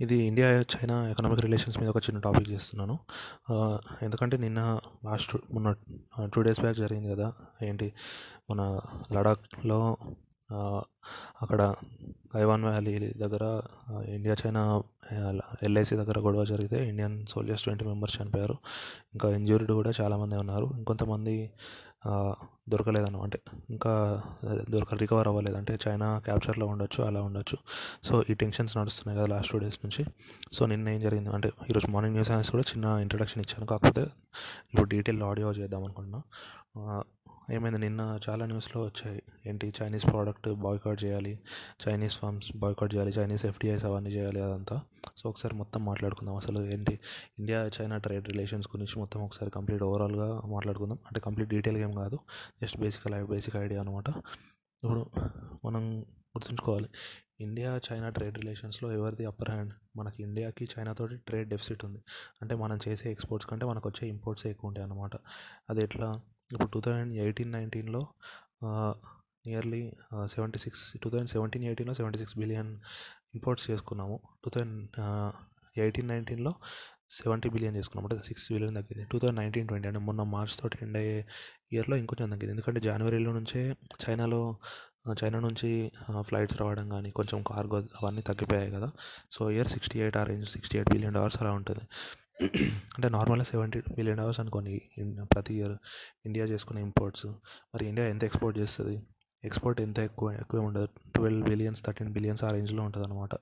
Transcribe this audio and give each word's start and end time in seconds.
ఇది 0.00 0.16
India 0.24 0.48
China 0.74 0.96
economic 1.10 1.40
relations 1.40 1.78
మీద 1.80 1.88
ఒక 1.88 1.96
చిన్న 1.96 2.20
టాపిక్ 2.20 2.48
చేస్తున్నాను. 2.50 2.96
ఎందుకంటే 4.02 4.36
నిన్న 4.36 4.60
లాస్ట్ 5.04 5.34
మొన్న 5.54 5.70
టూ 6.34 6.42
డేస్ 6.42 6.60
బ్యాక్ 6.60 6.78
జరిగింది 6.78 7.10
కదా 7.14 7.28
ఏంటి 7.62 7.88
మన 8.50 8.62
లడాఖ్లో 9.12 9.80
అక్కడ 11.42 11.62
గైవాన్ 12.36 12.64
వ్యాలీ 12.64 12.94
దగ్గర 13.16 13.44
ఇండియా 14.08 14.34
చైనా 14.40 14.62
ఎల్ఐసి 15.62 15.94
దగ్గర 15.96 16.18
గొడవ 16.18 16.44
జరిగితే 16.44 16.78
ఇండియన్ 16.88 17.16
సోల్జర్స్ 17.26 17.64
ట్వంటీ 17.64 17.84
మెంబర్స్ 17.84 18.16
చనిపోయారు. 18.22 18.56
ఇంకా 19.14 19.28
ఇంజ్యూర్డ్ 19.30 19.72
కూడా 19.72 19.92
చాలామంది 20.00 20.36
ఉన్నారు. 20.36 20.66
ఇంకొంతమంది 20.78 21.36
దొరకలేదు 22.68 23.16
అంటే 23.16 23.38
ఇంకా 23.70 24.22
దొరక 24.70 24.94
రికవర్ 24.94 25.28
అవ్వలేదు. 25.28 25.56
అంటే 25.56 25.78
చైనా 25.88 26.18
క్యాప్చర్లో 26.18 26.66
ఉండొచ్చు 26.66 27.04
అలా 27.04 27.22
ఉండొచ్చు. 27.22 27.58
సో 28.04 28.24
ఈ 28.30 28.34
టెన్షన్స్ 28.34 28.76
నడుస్తున్నాయి 28.76 29.18
కదా 29.18 29.36
లాస్ట్ 29.36 29.52
టూ 29.52 29.58
డేస్ 29.58 29.78
నుంచి. 29.84 30.04
సో 30.52 30.66
నిన్న 30.66 30.88
ఏం 30.88 31.00
జరిగింది? 31.00 31.30
అంటే 31.30 31.52
ఈరోజు 31.70 31.90
మార్నింగ్ 31.90 32.14
న్యూస్ 32.14 32.30
ఛానల్స్ 32.30 32.50
కూడా 32.50 32.64
చిన్న 32.70 32.84
ఇంట్రడక్షన్ 32.84 33.40
ఇచ్చాను. 33.42 33.66
కాకపోతే 33.66 34.00
ఇప్పుడు 34.74 34.88
డీటెయిల్ 34.88 35.22
ఆడియో 35.22 35.52
చేద్దాం 35.52 35.84
అనుకుంటున్నా. 35.84 36.22
ఏమైంది? 37.52 37.78
నిన్న 37.78 38.18
చాలా 38.30 38.46
న్యూస్లో 38.46 38.82
వచ్చాయి. 38.82 39.22
ఏంటి? 39.46 39.74
చైనీస్ 39.82 40.06
ప్రోడక్ట్ 40.06 40.48
బాయ్కాట్ 40.48 41.04
చేయాలి 41.04 41.38
చైనీస్ 41.88 42.18
ఫార్మ్స్ 42.18 42.56
బాయ్కాట్ 42.56 42.94
చేయాలి 42.94 43.10
చైనీస్ 43.10 43.46
ఎఫ్డిఐస్ 43.46 43.84
అవన్నీ 43.84 44.10
చేయాలి 44.10 44.40
అదంతా. 44.40 44.80
సో 45.16 45.28
ఒకసారి 45.28 45.54
మొత్తం 45.54 45.84
మాట్లాడుకుందాం. 45.84 46.34
అసలు 46.36 46.64
ఏంటి? 46.70 47.00
ఇండియా 47.38 47.70
చైనా 47.80 47.96
ట్రేడ్ 47.96 48.28
రిలేషన్స్ 48.28 48.68
గురించి 48.76 48.98
మొత్తం 48.98 49.24
ఒకసారి 49.24 49.50
కంప్లీట్ 49.50 49.82
ఓవరాల్గా 49.82 50.40
మాట్లాడుకుందాం. 50.40 50.98
అంటే 51.06 51.20
కంప్లీట్ 51.20 51.50
డీటెయిల్గా 51.50 51.88
ఏం 51.88 51.94
కాదు. 51.94 52.18
జస్ట్ 52.62 52.78
బేసిక్ 52.78 53.26
బేసిక్ 53.26 53.56
ఐడియా 53.56 53.80
అనమాట 53.80 54.08
ఇప్పుడు 54.82 55.10
మనం 55.64 56.00
గుర్తుంచుకోవాలి. 56.00 56.88
ఇండియా 57.40 57.80
చైనా 57.92 58.08
ట్రేడ్ 58.08 58.38
రిలేషన్స్లో 58.38 58.92
ఎవరిది 58.92 59.24
అప్పర్ 59.24 59.50
హ్యాండ్? 59.50 59.72
మనకి 59.96 60.22
ఇండియాకి 60.22 60.68
చైనాతోటి 60.78 61.16
ట్రేడ్ 61.16 61.48
డెఫిసిట్ 61.48 61.84
ఉంది. 61.84 62.02
అంటే 62.42 62.54
మనం 62.54 62.78
చేసే 62.88 63.10
ఎక్స్పోర్ట్స్ 63.10 63.50
కంటే 63.50 63.66
మనకు 63.66 63.88
వచ్చే 63.88 64.08
ఇంపోర్ట్స్ 64.08 64.46
ఎక్కువ 64.46 64.68
ఉంటాయి 64.68 64.88
అన్నమాట. 64.88 65.10
అది 65.70 65.82
ఎట్లా? 65.82 66.20
ఇప్పుడు 66.54 66.70
టూ 66.74 66.80
థౌజండ్ 66.86 67.12
ఎయిటీన్ 67.24 67.52
నైన్టీన్లో 67.56 68.02
nearly 69.48 69.82
seventy 70.34 70.58
six 70.64 70.82
two 71.02 71.08
thousand 71.12 71.30
seventeen 71.34 71.64
ఎయిటీన్లో 71.68 71.94
సెవెంటీ 72.00 72.18
సిక్స్ 72.22 72.36
బిలియన్ 72.42 72.70
ఇంపోర్ట్స్ 73.36 73.66
చేసుకున్నాము. 73.70 74.16
టూ 74.42 74.48
థౌజండ్ 74.54 74.98
ఎయిటీన్ 75.84 76.08
నైన్టీన్లో 76.12 76.52
సెవెంటీ 77.18 77.48
బిలియన్ 77.54 77.76
చేసుకున్నాం 77.78 78.04
అంటే 78.06 78.16
సిక్స్ 78.28 78.46
బిలియన్ 78.54 78.76
తగ్గింది. 78.78 79.04
టూ 79.12 79.16
థౌజండ్ 79.20 79.38
నైన్టీన్ 79.42 79.68
ట్వంటీ 79.70 79.86
అంటే 79.90 80.00
మొన్న 80.08 80.22
మార్చ్ 80.34 80.54
తోటి 80.60 80.78
ఎండ్ 80.84 80.98
అయ్యే 81.00 81.16
ఇయర్లో 81.74 81.96
ఇంకొంచెం 82.02 82.28
తగ్గింది. 82.34 82.52
ఎందుకంటే 82.56 82.80
జనవరిలో 82.88 83.32
నుంచే 83.38 83.62
చైనాలో 84.04 84.40
చైనా 85.20 85.38
నుంచి 85.46 85.68
ఫ్లైట్స్ 86.28 86.56
రావడం 86.60 86.86
కానీ 86.94 87.10
కొంచెం 87.18 87.38
కార్గో 87.50 87.78
అవన్నీ 88.00 88.22
తగ్గిపోయాయి 88.30 88.70
కదా. 88.76 88.88
సో 89.34 89.40
ఇయర్ 89.54 89.70
సిక్స్టీ 89.74 89.96
ఎయిట్ 90.04 90.18
ఆ 90.20 90.24
range 90.30 90.48
sixty 90.56 90.76
eight 90.78 90.90
billion 90.94 91.16
dollars 91.18 91.38
అలా 91.42 91.52
ఉంటుంది. 91.60 91.84
అంటే 92.42 93.08
నార్మల్గా 93.08 93.44
సెవెంటీ 93.44 93.78
మిలియన్ 93.98 94.20
అవర్స్ 94.20 94.40
అనుకోని 94.40 94.74
ప్రతి 95.34 95.54
ఇయర్ 95.54 95.74
ఇండియా 96.26 96.44
చేసుకునే 96.44 96.80
ఇంపోర్ట్స్. 96.82 97.26
మరి 97.74 97.84
ఇండియా 97.88 98.06
ఎంత 98.08 98.24
ఎక్స్పోర్ట్ 98.24 98.58
చేస్తుంది? 98.58 98.96
ఎక్స్పోర్ట్ 99.44 99.80
ఎంత 99.80 99.98
ఎక్కువ 99.98 100.32
ఎక్కువ 100.32 100.60
ఉండదు 100.60 100.86
ట్వెల్వ్ 101.14 101.42
బిలియన్స్ 101.48 101.82
థర్టీన్ 101.84 102.12
బిలియన్స్ 102.12 102.44
ఆ 102.44 102.48
రేంజ్లో 102.48 102.82
ఉంటుంది 102.82 103.06
అనమాట 103.06 103.34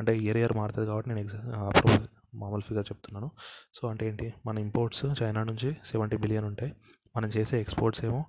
అంటే 0.00 0.12
ఇయర్ 0.16 0.36
ఇయర్ 0.36 0.52
మారుతుంది 0.52 0.86
కాబట్టి 0.86 1.08
నేను 1.10 1.20
ఎగ్జా 1.20 1.38
అప్రూవ్ 1.66 2.06
మామూలు 2.34 2.60
ఫిగర్ 2.60 2.86
చెప్తున్నాను. 2.90 3.30
సో 3.74 3.88
అంటే 3.88 4.08
ఏంటి? 4.08 4.34
మన 4.46 4.58
ఇంపోర్ట్స్ 4.58 5.22
చైనా 5.22 5.42
నుంచి 5.44 5.76
సెవెంటీ 5.84 6.16
బిలియన్ 6.16 6.44
ఉంటాయి. 6.44 6.72
మనం 7.16 7.28
చేసే 7.36 7.60
ఎక్స్పోర్ట్స్ 7.60 8.02
ఏమో 8.04 8.20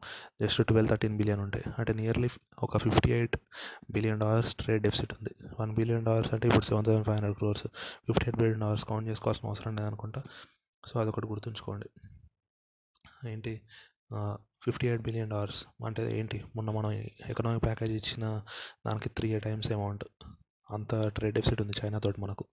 జస్ట్ 0.41 0.61
ట్వెల్వ్ 0.69 0.89
థర్టీన్ 0.91 1.15
బిలియన్ 1.17 1.41
ఉంటాయి. 1.45 1.65
అంటే 1.79 1.91
నియర్లీ 2.01 2.29
ఒక 2.65 2.77
fifty 2.85 3.09
eight 3.17 3.35
billion 3.91 4.19
dollars 4.23 4.51
trade 4.55 4.83
deficit 4.83 5.13
ఉంది. 5.17 5.33
వన్ 5.59 5.71
బిలియన్ 5.75 6.05
డాలర్స్ 6.09 6.33
అంటే 6.33 6.47
ఇప్పుడు 6.47 6.65
seven 6.65 6.85
thousand 6.85 7.05
five 7.05 7.17
hundred 7.17 7.37
crores. 7.37 7.65
Fifty 8.07 8.25
eight 8.25 8.39
billion 8.41 8.61
dollars 8.65 8.85
count 8.91 9.09
చేసుకోవాల్సిన 9.09 9.47
అవసరం 9.49 9.75
లేదనుకుంటా 9.75 10.23
సో 10.83 10.93
అదొకటి 11.01 11.27
గుర్తుంచుకోండి. 11.27 11.89
ఏంటి? 13.29 13.53
ఫిఫ్టీ 14.65 14.85
ఎయిట్ 14.87 15.03
బిలియన్ 15.03 15.29
డాలర్స్ 15.29 15.61
అంటే 15.85 16.03
ఏంటి? 16.19 16.37
మొన్న 16.55 16.69
మనం 16.71 16.91
ఎకనామిక్ 17.31 17.63
ప్యాకేజ్ 17.63 17.91
ఇచ్చిన 17.91 18.25
దానికి 18.87 19.09
త్రీ 19.09 19.29
టైమ్స్ 19.39 19.71
అమౌంట్. 19.71 20.05
అంత 20.73 21.07
ట్రేడ్ 21.07 21.35
డెఫిసిట్ 21.35 21.61
ఉంది 21.61 21.73
చైనా 21.85 21.99
తోటి 21.99 22.21
మనకు. 22.21 22.45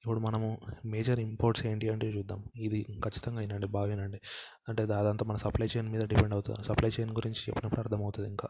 ఇప్పుడు 0.00 0.18
మనము 0.18 0.58
మేజర్ 0.84 1.20
ఇంపోర్ట్స్ 1.20 1.66
ఏంటి 1.66 1.88
అంటే 1.88 2.06
చూద్దాం. 2.10 2.44
ఇది 2.56 2.86
ఖచ్చితంగా 3.04 3.40
వినండి 3.40 3.66
బాగా 3.66 3.86
వినండి. 3.86 4.20
అంటే 4.68 4.82
అదంతా 4.82 5.26
మన 5.26 5.36
సప్లై 5.36 5.68
చైన్ 5.76 5.88
మీద 5.88 6.02
డిపెండ్ 6.02 6.34
అవుతుంది. 6.34 6.64
సప్లై 6.64 6.90
చైన్ 7.00 7.10
గురించి 7.10 7.40
చెప్పినప్పుడు 7.48 7.80
అర్థమవుతుంది 7.80 8.28
ఇంకా. 8.28 8.48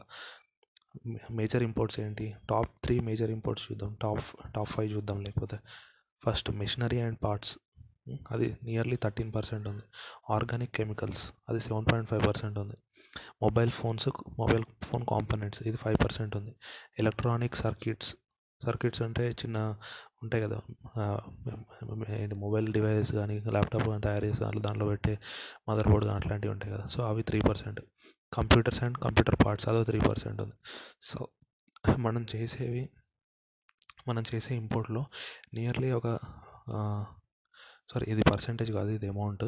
మేజర్ 1.31 1.63
ఇంపోర్ట్స్ 1.63 2.01
ఏంటి? 2.01 2.35
టాప్ 2.51 2.71
త్రీ 2.85 3.01
మేజర్ 3.01 3.31
ఇంపోర్ట్స్ 3.31 3.73
చూద్దాం. 3.73 3.97
టాప్ 4.03 4.25
టాప్ 4.57 4.71
ఫైవ్ 4.71 4.93
చూద్దాం 4.93 5.21
లేకపోతే. 5.21 5.59
First 6.27 6.51
machinery 6.51 7.01
and 7.01 7.19
parts. 7.25 7.59
అది 8.31 8.57
నియర్లీ 8.65 8.97
థర్టీన్ 8.97 9.35
పర్సెంట్ 9.35 9.69
ఉంది. 9.69 9.83
ఆర్గానిక్ 10.31 10.73
కెమికల్స్ 10.73 11.33
అది 11.49 11.61
సెవెన్ 11.61 11.87
పాయింట్ 11.93 12.11
ఫైవ్ 12.11 12.27
పర్సెంట్ 12.27 12.59
ఉంది. 12.59 12.77
Mobile 13.43 13.71
phones 13.71 14.09
mobile 14.39 14.65
phone 14.85 15.07
components 15.11 15.63
ఇది 15.63 15.77
ఫైవ్ 15.77 16.05
పర్సెంట్ 16.05 16.37
ఉంది. 16.37 16.55
ఎలక్ట్రానిక్ 16.99 17.57
సర్క్యూట్స్ 17.57 18.17
సర్క్యూట్స్ 18.65 19.03
అంటే 19.03 19.31
చిన్న 19.31 19.77
ఉంటాయి 20.23 20.43
కదా. 20.43 20.59
ఏంటి 22.17 22.35
మొబైల్ 22.35 22.73
డివైస్ 22.73 23.13
కానీ 23.13 23.41
ల్యాప్టాప్ 23.41 23.85
కానీ 23.89 24.01
తయారు 24.01 24.25
చేసే 24.25 24.41
దాంట్లో 24.41 24.63
దాంట్లో 24.63 24.87
పెట్టే 24.87 25.19
మదర్ 25.69 25.89
బోర్డ్ 25.89 26.07
కానీ 26.07 26.17
అట్లాంటివి 26.17 26.53
ఉంటాయి 26.53 26.73
కదా. 26.75 26.87
సో 26.87 27.03
అవి 27.05 27.23
three 27.23 27.41
percent 27.41 27.81
computers 28.33 28.83
and 28.83 28.99
computer 28.99 29.37
parts 29.45 29.69
అదో 29.69 29.85
త్రీ 29.85 29.99
పర్సెంట్ 30.01 30.43
ఉంది. 30.43 30.55
సో 31.03 31.29
మనం 31.99 32.27
చేసేవి 32.35 32.89
మనం 34.09 34.23
చేసే 34.35 34.55
ఇంపోర్ట్లో 34.55 35.07
నియర్లీ 35.55 35.91
ఒక 35.91 36.07
సారీ 37.91 38.07
ఇది 38.11 38.23
పర్సెంటేజ్ 38.23 38.71
కాదు 38.73 38.91
ఇది 38.91 39.09
అమౌంట్ 39.09 39.45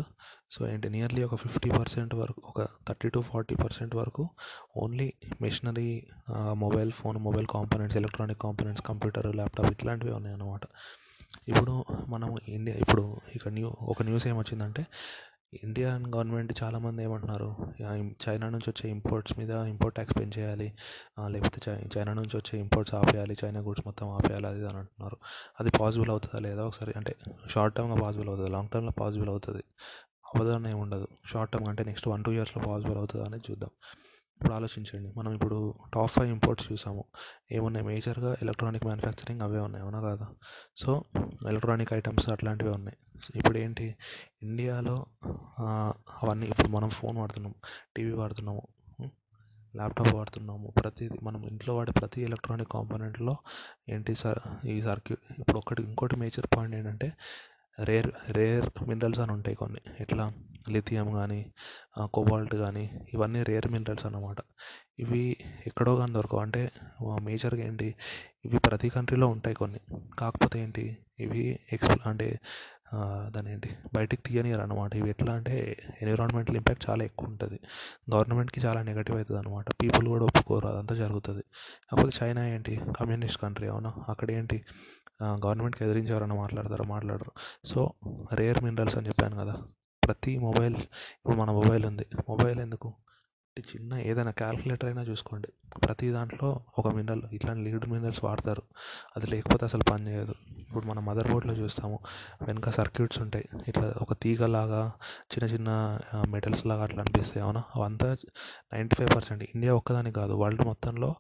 సో 0.51 0.61
ఏంటి 0.69 0.89
నియర్లీ 0.89 1.23
ఒక 1.23 1.37
ఫిఫ్టీ 1.37 1.71
పర్సెంట్ 1.71 2.15
వరకు 2.15 2.41
ఒక 2.49 2.63
థర్టీ 2.89 3.09
టు 3.09 3.21
ఫార్టీ 3.21 3.55
పర్సెంట్ 3.55 3.95
వరకు 3.95 4.25
only 4.77 5.09
machinery 5.43 5.91
mobile 6.55 6.93
phone 6.93 7.19
mobile 7.19 7.47
components 7.47 7.97
electronic 7.97 8.41
components 8.41 8.85
computer 8.87 9.29
laptop 9.37 9.71
ఇట్లాంటివి 9.73 10.13
ఉన్నాయి 10.13 10.35
అన్నమాట 10.35 10.65
ఇప్పుడు 11.49 11.73
మనం 12.09 12.31
ఇండియా 12.49 12.77
ఇప్పుడు 12.77 13.05
ఇక 13.35 13.49
న్యూ 13.49 13.71
ఒక 13.89 14.03
న్యూస్ 14.03 14.27
ఏమొచ్చిందంటే 14.27 14.83
ఇండియన్ 15.53 16.03
గవర్నమెంట్ 16.15 16.53
చాలామంది 16.61 17.01
ఏమంటున్నారు? 17.05 17.47
చైనా 18.25 18.47
నుంచి 18.55 18.69
వచ్చే 18.71 18.87
ఇంపోర్ట్స్ 18.95 19.35
మీద 19.39 19.53
ఇంపోర్ట్ 19.71 19.95
ట్యాక్స్ 19.99 20.17
పెంచేయాలి 20.19 20.67
లేకపోతే 21.35 21.61
చై 21.67 21.75
చైనా 21.95 22.13
నుంచి 22.19 22.35
వచ్చే 22.37 22.55
ఇంపోర్ట్స్ 22.65 22.95
ఆపేయాలి. 22.99 23.37
చైనా 23.43 23.61
గూడ్స్ 23.67 23.85
మొత్తం 23.89 24.09
ఆపేయాలి. 24.17 24.47
అది 24.53 24.61
అని 24.71 24.79
అంటున్నారు. 24.83 25.19
అది 25.61 25.73
పాసిబుల్ 25.81 26.11
అవుతుందా 26.15 26.41
లేదా? 26.49 26.65
ఒకసారి 26.71 26.95
అంటే 27.01 27.15
షార్ట్ 27.55 27.77
టర్మ్గా 27.79 27.99
పాసిబుల్ 28.05 28.31
అవుతుంది? 28.33 28.51
లాంగ్ 28.57 28.71
టర్మ్లో 28.75 28.95
పాసిబుల్ 29.03 29.31
అవుతుంది. 29.35 29.65
అవ్వదని 30.31 30.69
ఏమి 30.73 30.81
ఉండదు 30.85 31.09
షార్ట్ 31.33 31.53
టర్మ్ 31.53 31.69
అంటే 31.73 31.83
నెక్స్ట్ 31.91 32.09
వన్ 32.13 32.25
టూ 32.25 32.33
ఇయర్స్లో 32.39 32.61
పాసిబుల్ 32.69 32.99
అవుతుందా 33.03 33.27
అనేది 33.29 33.47
చూద్దాం. 33.51 33.73
ఇప్పుడు 34.39 34.55
ఆలోచించండి. 34.55 35.13
మనం 35.17 35.35
ఇప్పుడు 35.35 35.75
టాప్ 35.95 36.11
ఫైవ్ 36.11 36.29
ఇంపోర్ట్స్ 36.29 36.73
చూసాము. 36.73 37.05
ఏమున్నాయి? 37.53 37.87
మేజర్గా 37.87 38.37
ఎలక్ట్రానిక్ 38.43 38.85
మ్యానుఫ్యాక్చరింగ్ 38.85 39.41
అవే 39.41 39.59
ఉన్నాయి. 39.59 39.83
అవునా 39.85 40.01
కాదా? 40.01 40.27
సో 40.77 41.05
ఎలక్ట్రానిక్ 41.49 41.93
ఐటమ్స్ 41.93 42.29
అట్లాంటివి 42.29 42.71
ఉన్నాయి. 42.71 42.97
ఇప్పుడు 43.37 43.59
ఏంటి? 43.59 43.97
ఇండియాలో 44.43 45.07
అవన్నీ 46.23 46.47
ఇప్పుడు 46.47 46.69
మనం 46.69 46.91
ఫోన్ 46.91 47.19
వాడుతున్నాం 47.19 47.55
టీవీ 47.97 48.13
వాడుతున్నాము. 48.13 48.63
ల్యాప్టాప్ 49.77 50.15
వాడుతున్నాము. 50.15 50.73
ప్రతిదీ 50.83 51.19
మనం 51.23 51.45
ఇంట్లో 51.45 51.77
వాడే 51.77 51.93
ప్రతి 51.93 52.23
ఎలక్ట్రానిక్ 52.23 52.73
కాంపోనెంట్లో 52.73 53.37
ఏంటి 53.89 54.15
సార్? 54.15 54.67
ఈ 54.67 54.83
సర్క్యూ 54.83 55.17
ఇప్పుడు 55.39 55.59
ఒకటి 55.59 55.83
ఇంకోటి 55.83 56.17
మేజర్ 56.17 56.47
పాయింట్ 56.57 56.77
ఏంటంటే 56.77 57.13
రేర్ 57.81 58.11
రేర్ 58.31 58.89
మినరల్స్ 58.89 59.21
అని 59.21 59.33
ఉంటాయి 59.33 59.57
కొన్ని. 59.57 59.81
ఎట్లా? 60.01 60.33
లిథియం 60.71 61.11
కానీ 61.13 61.53
కోబాల్ట్ 62.15 62.55
కానీ 62.55 63.01
ఇవన్నీ 63.15 63.43
రేర్ 63.43 63.69
మినరల్స్ 63.73 64.07
అన్నమాట. 64.07 64.37
ఇవి 64.99 65.37
ఎక్కడో 65.67 65.97
కానీ 65.97 66.13
దొరకవు. 66.13 66.41
అంటే 66.41 66.71
మేజర్గా 67.21 67.63
ఏంటి? 67.67 67.95
ఇవి 68.45 68.59
ప్రతి 68.59 68.89
కంట్రీలో 68.89 69.27
ఉంటాయి 69.27 69.57
కొన్ని. 69.57 69.81
కాకపోతే 70.19 70.61
ఏంటి? 70.61 70.97
ఇవి 71.21 71.59
ఎక్స్ 71.73 72.09
అంటే 72.09 72.39
దాని 73.35 73.53
ఏంటి? 73.53 73.71
బయటికి 73.95 74.23
తీయనియరు 74.23 74.61
అనమాట 74.61 74.97
ఇవి 74.97 75.11
ఎట్లా 75.11 75.33
అంటే 75.35 75.77
ఎన్విరాన్మెంటల్ 76.03 76.57
ఇంపాక్ట్ 76.57 76.91
చాలా 76.91 77.05
ఎక్కువ 77.05 77.29
ఉంటుంది. 77.29 77.59
గవర్నమెంట్కి 78.15 78.61
చాలా 78.67 78.83
నెగటివ్ 78.83 79.17
అవుతుంది 79.17 79.41
అనమాట 79.41 79.65
పీపుల్ 79.83 80.09
కూడా 80.09 80.25
ఒప్పుకోరు. 80.25 80.67
అదంతా 80.69 80.95
జరుగుతుంది. 80.95 81.45
కాకపోతే 81.91 82.17
చైనా 82.23 82.49
ఏంటి? 82.49 82.81
Communist 82.99 83.43
country. 83.43 83.69
అవునా? 83.69 83.93
అక్కడ 84.09 84.31
ఏంటి? 84.31 84.59
గవర్నమెంట్కి 85.21 85.85
ఎదిరించి 85.85 86.13
ఎవరైనా 86.13 86.35
మాట్లాడతారా? 86.35 86.85
మాట్లాడరు. 86.89 87.33
సో 87.65 87.81
రేర్ 88.33 88.61
మినరల్స్ 88.65 88.97
అని 88.97 89.09
చెప్పాను 89.09 89.37
కదా! 89.37 89.55
ప్రతి 90.03 90.39
మొబైల్ 90.39 90.77
ఇప్పుడు 91.17 91.37
మన 91.37 91.51
మొబైల్ 91.51 91.85
ఉంది. 91.87 92.07
మొబైల్ 92.29 92.61
ఎందుకు? 92.61 92.91
చిన్న 93.57 93.93
ఏదైనా 94.09 94.31
క్యాల్కులేటర్ 94.31 94.89
అయినా 94.89 95.03
చూసుకోండి. 95.03 95.49
ప్రతి 95.85 96.11
దాంట్లో 96.11 96.49
ఒక 96.79 96.89
మినరల్ 96.89 97.23
ఇట్లాంటి 97.33 97.63
లీడ్ 97.65 97.87
మినరల్స్ 97.89 98.21
వాడతారు. 98.25 98.63
అది 99.17 99.27
లేకపోతే 99.27 99.65
అసలు 99.65 99.85
పని 99.91 100.07
చేయదు. 100.09 100.35
ఇప్పుడు 100.63 100.85
మన 100.87 100.99
మదర్ 101.01 101.29
బోర్డ్లో 101.33 101.55
చూస్తాము. 101.55 101.97
వెనక 102.43 102.71
సర్క్యూట్స్ 102.71 103.21
ఉంటాయి. 103.21 103.47
ఇట్లా 103.69 103.87
ఒక 104.01 104.13
తీగలాగా 104.23 104.83
చిన్న 105.33 105.47
చిన్న 105.55 105.71
మెటల్స్ 106.29 106.65
లాగా 106.67 106.83
అట్లా 106.83 107.03
అనిపిస్తాయి. 107.03 107.43
అవునా? 107.47 107.63
అవంతా 107.77 108.09
నైంటీ 108.73 108.97
ఫైవ్ 108.97 109.13
పర్సెంట్. 109.17 109.45
ఇండియా 109.55 109.75
ఒక్కదానికి 109.75 110.17
కాదు. 110.21 110.35
వరల్డ్ 110.35 110.65
మొత్తంలో 110.65 111.11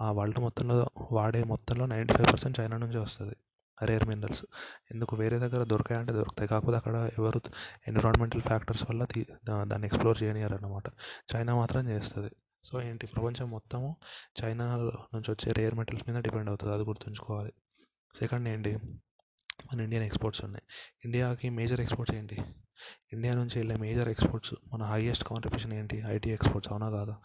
ఆ 0.00 0.12
వరల్డ్ 0.12 0.38
మొత్తంలో 0.38 0.90
వాడే 1.12 1.44
మొత్తంలో 1.44 1.86
నైంటీ 1.86 2.14
ఫైవ్ 2.14 2.32
పర్సెంట్ 2.32 2.60
చైనా 2.60 2.76
నుంచే 2.76 2.98
వస్తుంది. 2.98 3.36
Rare 3.82 4.08
minerals. 4.08 4.44
ఎందుకు? 4.90 5.16
వేరే 5.16 5.38
దగ్గర 5.38 5.64
దొరికాయంటే 5.64 6.12
దొరుకుతాయి. 6.12 6.48
కాకపోతే 6.48 6.76
అక్కడ 6.76 7.10
ఎవరు 7.18 7.40
ఎన్విరాన్మెంటల్ 7.88 8.42
ఫ్యాక్టర్స్ 8.42 8.90
వల్ల 8.90 9.04
తీ 9.04 9.26
దాన్ని 9.44 9.86
ఎక్స్ప్లోర్ 9.86 10.22
చేయనివ్వరు 10.22 10.54
అన్నమాట 10.54 10.82
చైనా 11.34 11.54
మాత్రం 11.54 11.88
చేస్తుంది. 11.88 12.30
సో 12.64 12.82
ఏంటి? 12.82 13.06
ప్రపంచం 13.06 13.50
మొత్తము 13.50 13.96
చైనా 14.44 14.76
నుంచి 15.14 15.30
వచ్చే 15.30 15.52
రేర్ 15.52 15.74
మెటల్స్ 15.74 16.10
మీద 16.10 16.22
డిపెండ్ 16.22 16.48
అవుతుంది. 16.48 16.74
అది 16.74 16.82
గుర్తుంచుకోవాలి. 16.82 17.52
సెకండ్ 18.18 18.48
ఏంటి? 18.48 18.78
మన 19.66 19.80
ఇండియన్ 19.80 20.04
ఎక్స్పోర్ట్స్ 20.04 20.44
ఉన్నాయి. 20.44 20.62
ఇండియాకి 21.04 21.50
మేజర్ 21.50 21.80
ఎక్స్పోర్ట్స్ 21.80 22.16
ఏంటి? 22.16 22.42
ఇండియా 23.12 23.34
నుంచి 23.34 23.58
వెళ్ళే 23.58 23.76
మేజర్ 23.76 24.08
ఎక్స్పోర్ట్స్ 24.08 24.54
మన 24.72 24.82
హైయెస్ట్ 24.82 25.24
కాంట్రిబ్యూషన్ 25.24 25.72
ఏంటి? 25.72 26.02
ఐటీ 26.06 26.30
ఎక్స్పోర్ట్స్ 26.30 26.72
అవునా 26.72 26.90
కాదా? 26.90 27.16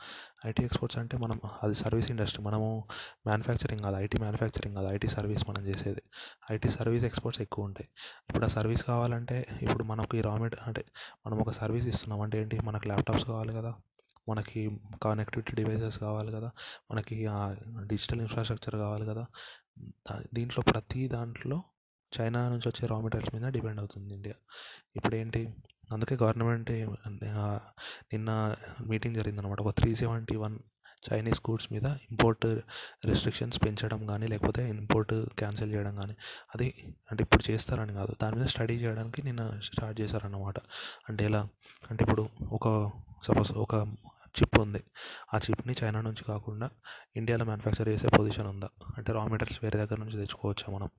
ఐటీ 0.46 0.64
ఎక్స్పోర్ట్స్ 0.64 1.00
అంటే 1.00 1.18
మనం 1.18 1.40
అది 1.64 1.74
సర్వీస్ 1.74 2.12
ఇండస్ట్రీ 2.12 2.44
మనము 2.44 2.86
మ్యానుఫ్యాక్చరింగ్ 3.26 3.82
కాదు 3.82 3.96
ఐటీ 3.96 4.18
మ్యానుఫ్యాక్చరింగ్ 4.20 4.76
కాదు 4.76 4.88
ఐటీ 4.88 5.08
సర్వీస్ 5.08 5.50
మనం 5.50 5.68
చేసేది. 5.68 6.02
ఐటీ 6.52 6.70
సర్వీస్ 6.70 7.06
ఎక్స్పోర్ట్స్ 7.06 7.42
ఎక్కువ 7.42 7.66
ఉంటాయి. 7.66 7.90
ఇప్పుడు 8.30 8.46
ఆ 8.46 8.48
సర్వీస్ 8.48 8.84
కావాలంటే 8.84 9.46
ఇప్పుడు 9.62 9.84
మనకి 9.84 10.22
రా 10.22 10.38
మెటీరియల్ 10.38 10.68
అంటే 10.68 10.86
మనం 11.28 11.40
ఒక 11.40 11.50
సర్వీస్ 11.50 11.88
ఇస్తున్నాం 11.88 12.22
అంటే 12.22 12.42
ఏంటి? 12.42 12.60
మనకు 12.60 12.88
ల్యాప్టాప్స్ 12.88 13.26
కావాలి 13.26 13.54
కదా? 13.54 13.74
మనకి 14.30 14.78
కనెక్టివిటీ 15.04 15.64
డివైసెస్ 15.64 16.00
కావాలి 16.00 16.32
కదా? 16.32 16.52
మనకి 16.92 17.28
డిజిటల్ 17.88 18.20
ఇన్ఫ్రాస్ట్రక్చర్ 18.20 18.76
కావాలి 18.76 19.06
కదా? 19.06 19.26
దీంట్లో 20.34 20.64
ప్రతి 20.74 21.08
దాంట్లో 21.08 21.64
చైనా 22.20 22.42
నుంచి 22.50 22.68
వచ్చే 22.68 22.88
రా 22.88 22.98
మెటీరియల్స్ 23.02 23.36
మీద 23.36 23.54
డిపెండ్ 23.54 23.80
అవుతుంది 23.80 24.14
ఇండియా. 24.14 24.36
ఇప్పుడు 24.96 25.16
ఏంటి? 25.16 25.42
అందుకే 25.94 26.16
గవర్నమెంట్ 26.24 26.72
నిన్న 26.72 28.32
మీటింగ్ 28.88 29.16
జరిగింది 29.16 29.42
అనమాట 29.42 29.62
ఒక 29.62 29.74
three 29.78 29.96
seventy 29.96 30.36
one 30.36 30.58
Chinese 31.12 31.42
goods 31.50 31.68
మీద 31.74 31.86
ఇంపోర్ట్ 32.12 32.46
రెస్ట్రిక్షన్స్ 33.06 33.58
పెంచడం 33.66 34.06
కానీ 34.06 34.28
లేకపోతే 34.28 34.70
ఇంపోర్ట్ 34.70 35.14
క్యాన్సిల్ 35.38 35.74
చేయడం 35.76 35.96
కానీ 35.96 36.16
అది 36.56 36.68
అంటే 37.12 37.24
ఇప్పుడు 37.24 37.52
చేస్తారని 37.52 37.94
కాదు. 37.94 38.14
దాని 38.24 38.36
మీద 38.36 38.46
స్టడీ 38.46 38.76
చేయడానికి 38.76 39.22
నిన్న 39.22 39.60
స్టార్ట్ 39.64 40.02
చేశారన్నమాట. 40.02 40.60
అంటే 41.10 41.26
ఎలా? 41.26 41.42
అంటే 41.92 42.04
ఇప్పుడు 42.04 42.30
ఒక 42.52 42.68
సపోజ్ 43.28 43.52
ఒక 43.52 43.76
చిప్ 44.42 44.60
ఉంది. 44.60 44.84
ఆ 45.34 45.38
చిప్ని 45.38 45.76
చైనా 45.84 46.02
నుంచి 46.02 46.24
కాకుండా 46.24 46.70
ఇండియాలో 47.16 47.46
మ్యానుఫ్యాక్చర్ 47.46 47.90
చేసే 47.90 48.08
పొజిషన్ 48.08 48.48
ఉందా? 48.48 48.70
అంటే 48.98 49.14
రా 49.14 49.24
మెటీరియల్స్ 49.24 49.64
వేరే 49.64 49.86
దగ్గర 49.86 50.00
నుంచి 50.00 50.18
తెచ్చుకోవచ్చా 50.18 50.74
మనం? 50.74 50.90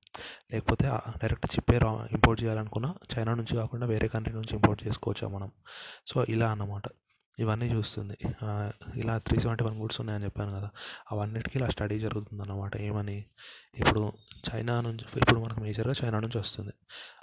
లేకపోతే 0.52 0.88
డైరెక్ట్ 1.22 1.46
చిప్పే 1.56 1.78
రా 1.78 2.08
ఇంపోర్ట్ 2.12 2.44
చేయాలనుకున్న 2.44 2.94
చైనా 3.18 3.34
నుంచి 3.34 3.56
కాకుండా 3.56 3.86
వేరే 3.86 4.08
కంట్రీ 4.08 4.34
నుంచి 4.34 4.54
ఇంపోర్ట్ 4.54 4.86
చేసుకోవచ్చా 4.86 5.28
మనం? 5.28 5.52
సో 6.06 6.24
ఇలా 6.28 6.50
అన్నమాట. 6.50 6.82
ఇవన్నీ 7.38 7.66
చూస్తుంది. 7.66 8.16
ఇలా 8.94 9.18
త్రీ 9.18 9.40
సెవెంటీ 9.40 9.64
వన్ 9.64 9.78
గూడ్స్ 9.78 10.00
ఉన్నాయని 10.00 10.24
చెప్పాను 10.24 10.50
కదా. 10.58 10.70
అవన్నిటికీ 11.12 11.58
ఇలా 11.58 11.68
స్టడీ 11.68 11.98
జరుగుతుంది 11.98 12.42
అన్నమాట 12.42 12.76
ఏమని? 12.76 13.24
ఇప్పుడు 13.74 14.12
చైనా 14.48 14.80
నుంచి 14.80 15.04
ఇప్పుడు 15.16 15.40
మనకు 15.40 15.60
మేజర్గా 15.60 15.94
చైనా 16.04 16.20
నుంచి 16.20 16.38
వస్తుంది. 16.38 16.72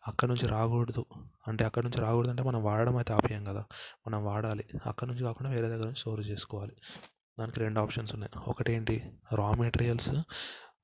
అక్కడ 0.07 0.27
నుంచి 0.29 0.47
రాకూడదు. 0.47 1.05
అంటే 1.47 1.65
అక్కడ 1.65 1.83
నుంచి 1.83 2.01
రాకూడదు 2.01 2.29
అంటే 2.29 2.43
మనం 2.43 2.63
వాడడం 2.63 2.97
అయితే 2.97 3.13
ఆపేయం 3.13 3.43
కదా. 3.43 3.63
మనం 4.07 4.25
వాడాలి. 4.25 4.63
అక్కడ 4.85 5.07
నుంచి 5.07 5.23
కాకుండా 5.23 5.51
వేరే 5.51 5.67
దగ్గర 5.69 5.83
నుంచి 5.83 5.99
స్టోర్ 5.99 6.21
చేసుకోవాలి. 6.27 6.75
దానికి 7.39 7.59
రెండు 7.59 7.79
ఆప్షన్స్ 7.79 8.13
ఉన్నాయి. 8.13 8.43
ఒకటి 8.47 8.73
ఏంటి? 8.73 9.11
రా 9.33 9.51
మెటీరియల్స్ 9.51 10.09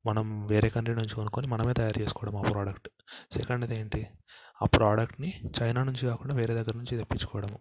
మనం 0.06 0.48
వేరే 0.48 0.70
కంట్రీ 0.70 0.96
నుంచి 0.96 1.16
కొనుక్కొని 1.16 1.48
మనమే 1.48 1.74
తయారు 1.74 2.00
చేసుకోవడం 2.02 2.36
ఆ 2.38 2.42
ప్రోడక్ట్. 2.42 2.90
సెకండ్ది 3.32 3.80
ఏంటి? 3.80 4.08
ఆ 4.62 4.66
ప్రోడక్ట్ని 4.66 5.42
చైనా 5.62 5.84
నుంచి 5.84 6.08
కాకుండా 6.08 6.36
వేరే 6.36 6.54
దగ్గర 6.54 6.74
నుంచి 6.78 6.98
తెప్పించుకోవడము. 6.98 7.60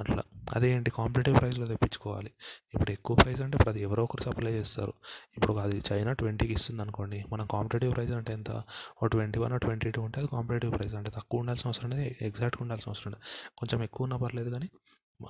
అట్లా. 0.00 0.22
అదేంటి 0.52 0.90
కాంపిటేటివ్ 0.90 1.38
ప్రైస్లో 1.40 1.66
తెప్పించుకోవాలి. 1.66 2.30
ఇప్పుడు 2.74 2.90
ఎక్కువ 2.90 3.16
ప్రైస్ 3.16 3.40
అంటే 3.40 3.58
ప్రతి 3.58 3.80
ఎవరో 3.80 4.04
ఒకరు 4.04 4.22
సప్లై 4.22 4.52
చేస్తారు. 4.52 4.92
ఇప్పుడు 5.36 5.52
అది 5.52 5.82
చైనా 5.92 6.12
ట్వంటీకి 6.12 6.52
ఇస్తుంది 6.52 6.82
అనుకోండి 6.82 7.24
మనం 7.32 7.46
కాంపిటేటివ్ 7.46 7.94
ప్రైస్ 7.94 8.12
అంటే 8.12 8.32
ఎంత? 8.32 8.62
ఓ 9.02 9.06
ట్వంటీ 9.06 9.38
వన్ 9.38 9.60
ట్వంటీ 9.60 9.90
టూ 9.90 10.02
ఉంటే 10.02 10.20
అది 10.20 10.28
కాంపిటేటివ్ 10.28 10.78
ప్రైస్. 10.78 10.94
అంటే 10.94 11.10
తక్కువ 11.10 11.40
ఉండాల్సిన 11.40 11.68
అవసరం 11.68 11.90
లేదు 11.90 12.24
ఎగ్జాక్ట్గా 12.24 12.64
ఉండాల్సిన 12.64 12.90
అవసరం 12.90 13.12
లేదు. 13.12 13.22
కొంచెం 13.58 13.82
ఎక్కువ 13.82 14.04
ఉన్నా 14.04 14.16
పర్లేదు 14.16 14.50
కానీ 14.50 14.70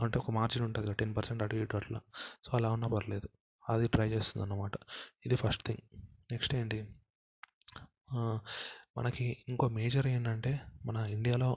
అంటే 0.01 0.19
ఒక 0.19 0.31
మార్జిన్ 0.31 0.65
ఉంటుంది 0.65 0.87
కదా 0.87 0.95
టెన్ 0.95 1.17
పర్సెంట్ 1.17 1.43
అటు 1.43 1.57
ఇటు 1.57 1.77
అట్లా. 1.77 2.01
సో 2.45 2.57
అలా 2.57 2.71
ఉన్నా 2.71 2.89
పర్లేదు. 2.89 3.29
అది 3.69 3.89
ట్రై 3.89 4.09
చేస్తుంది 4.09 4.43
అన్నమాట 4.43 4.73
ఇది 5.27 5.37
ఫస్ట్ 5.37 5.67
థింగ్. 5.67 6.01
నెక్స్ట్ 6.33 6.55
ఏంటి? 6.55 6.87
మనకి 8.99 9.37
ఇంకో 9.49 9.69
మేజర్ 9.69 10.07
ఏంటంటే 10.07 10.61
మన 10.87 10.97
ఇండియాలో 11.11 11.51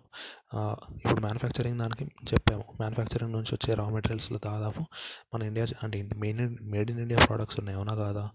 ఇప్పుడు 1.05 1.21
మ్యానుఫ్యాక్చరింగ్ 1.21 1.79
దానికి 1.79 2.05
చెప్పాము. 2.33 2.63
మ్యానుఫ్యాక్చరింగ్ 2.79 3.33
నుంచి 3.33 3.53
వచ్చే 3.53 3.73
రా 3.73 3.85
మెటీరియల్స్లో 3.89 4.39
దాదాపు 4.45 4.81
మన 5.33 5.41
ఇండియా 5.43 5.65
అంటే 5.83 6.01
main 6.15 6.57
made 6.71 6.91
in 6.91 6.99
India 6.99 7.25
products 7.25 7.59
ఉన్నాయి. 7.59 7.77
అవునా 7.77 7.95
కాదా? 7.95 8.25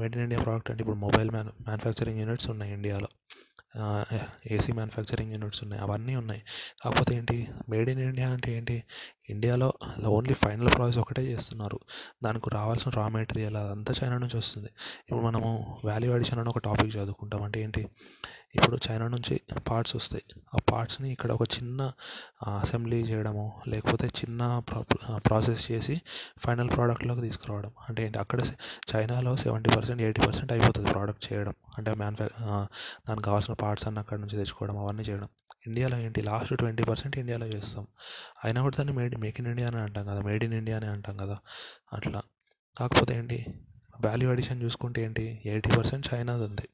మేడ్ 0.00 0.14
ఇన్ 0.16 0.22
ఇండియా 0.22 0.42
ప్రోడక్ట్ 0.42 0.70
అంటే 0.70 0.82
ఇప్పుడు 0.82 0.96
మొబైల్ 0.96 1.30
మ్యాను 1.30 1.52
మ్యానుఫ్యాక్చరింగ్ 1.62 2.20
యూనిట్స్ 2.20 2.50
ఉన్నాయి 2.50 2.72
ఇండియాలో 2.72 3.08
ఏసీ 4.52 4.72
మ్యానుఫ్యాక్చరింగ్ 4.72 5.32
యూనిట్స్ 5.32 5.62
ఉన్నాయి. 5.62 5.82
అవన్నీ 5.82 6.14
ఉన్నాయి. 6.16 6.42
కాకపోతే 6.84 7.14
ఏంటి? 7.14 7.36
మేడ్ 7.68 7.90
ఇన్ 7.90 8.00
ఇండియా 8.00 8.28
అంటే 8.30 8.50
ఏంటి? 8.56 8.76
ఇండియాలో 9.30 9.72
ఓన్లీ 10.08 10.34
ఫైనల్ 10.34 10.68
ప్రాసెస్ 10.76 10.98
ఒకటే 10.98 11.22
చేస్తున్నారు. 11.22 11.78
దానికి 12.24 12.50
రావాల్సిన 12.50 12.92
రా 12.96 13.08
మెటీరియల్ 13.08 13.56
అదంతా 13.56 13.94
చైనా 14.04 14.18
నుంచి 14.18 14.36
వస్తుంది. 14.36 14.68
ఇప్పుడు 15.08 15.20
మనము 15.20 15.80
వాల్యూ 15.84 16.12
అడిషన్ 16.12 16.38
అని 16.38 16.48
ఒక 16.48 16.58
టాపిక్ 16.58 16.96
చదువుకుంటాం. 16.96 17.42
అంటే 17.42 17.62
ఏంటి? 17.62 17.88
ఇప్పుడు 18.54 18.76
చైనా 18.90 19.08
నుంచి 19.08 19.40
పార్ట్స్ 19.70 19.96
వస్తాయి. 19.96 20.22
ఆ 20.54 20.58
పార్ట్స్ని 20.72 21.12
ఇక్కడ 21.12 21.32
ఒక 21.32 21.42
చిన్న 21.42 21.92
అసెంబ్లీ 22.46 23.00
చేయడము 23.02 23.62
లేకపోతే 23.68 24.06
చిన్న 24.06 24.62
ప్రాసెస్ 25.16 25.72
చేసి 25.72 26.00
ఫైనల్ 26.46 26.70
ప్రోడక్ట్లోకి 26.70 27.20
తీసుకురావడం. 27.20 27.72
అంటే 27.88 28.04
ఏంటి? 28.06 28.18
అక్కడ 28.18 28.40
చైనాలో 28.94 29.36
సెవెంటీ 29.36 29.70
పర్సెంట్ 29.76 30.02
ఎయిటీ 30.02 30.22
పర్సెంట్ 30.26 30.52
అయిపోతుంది 30.52 30.90
ప్రోడక్ట్ 30.90 31.32
చేయడం. 31.32 31.54
అంటే 31.78 31.94
మ్యానుఫ్యా 31.94 32.28
దానికి 33.08 33.24
కావాల్సిన 33.24 33.54
పార్ట్స్ 33.54 33.86
అన్నీ 33.86 34.00
అక్కడ 34.00 34.18
నుంచి 34.18 34.36
తెచ్చుకోవడం 34.36 34.78
అవన్నీ 34.78 35.02
చేయడం. 35.02 35.28
ఇండియాలో 35.66 35.98
ఏంటి? 35.98 36.22
లాస్ట్ 36.22 36.56
ట్వంటీ 36.58 36.84
పర్సెంట్ 36.84 37.18
ఇండియాలో 37.18 37.46
చేస్తాం. 37.46 37.86
అయినా 38.44 38.62
కూడా 38.62 38.76
దాన్ని 38.78 38.96
మేడ్ 38.96 39.16
మేక్ 39.16 39.40
ఇన్ 39.40 39.48
ఇండియా 39.48 39.68
అని 39.68 39.76
అంటాం 39.76 40.06
కదా. 40.06 40.20
మేడ్ 40.20 40.44
ఇన్ 40.44 40.54
ఇండియా 40.54 40.76
అని 40.76 40.86
అంటాం 40.86 41.16
కదా. 41.16 41.38
అట్లా. 41.92 42.22
కాకపోతే 42.78 43.14
ఏంటి? 43.14 43.46
వాల్యూ 44.00 44.30
అడిషన్ 44.30 44.62
చూసుకుంటే 44.62 45.02
ఏంటి? 45.02 45.42
ఎయిటీ 45.46 45.70
పర్సెంట్ 45.76 46.14
చైనాది 46.14 46.44
ఉంది. 46.44 46.68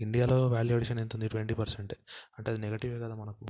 ఇండియాలో 0.00 0.46
వాల్యూ 0.46 0.76
అడిషన్ 0.76 1.00
ఎంత 1.00 1.14
ఉంది? 1.14 1.28
ట్వంటీ 1.28 1.54
పర్సెంటే. 1.54 1.96
అంటే 2.38 2.50
అది 2.50 2.60
నెగటివే 2.60 2.98
కదా 2.98 3.14
మనకు. 3.14 3.46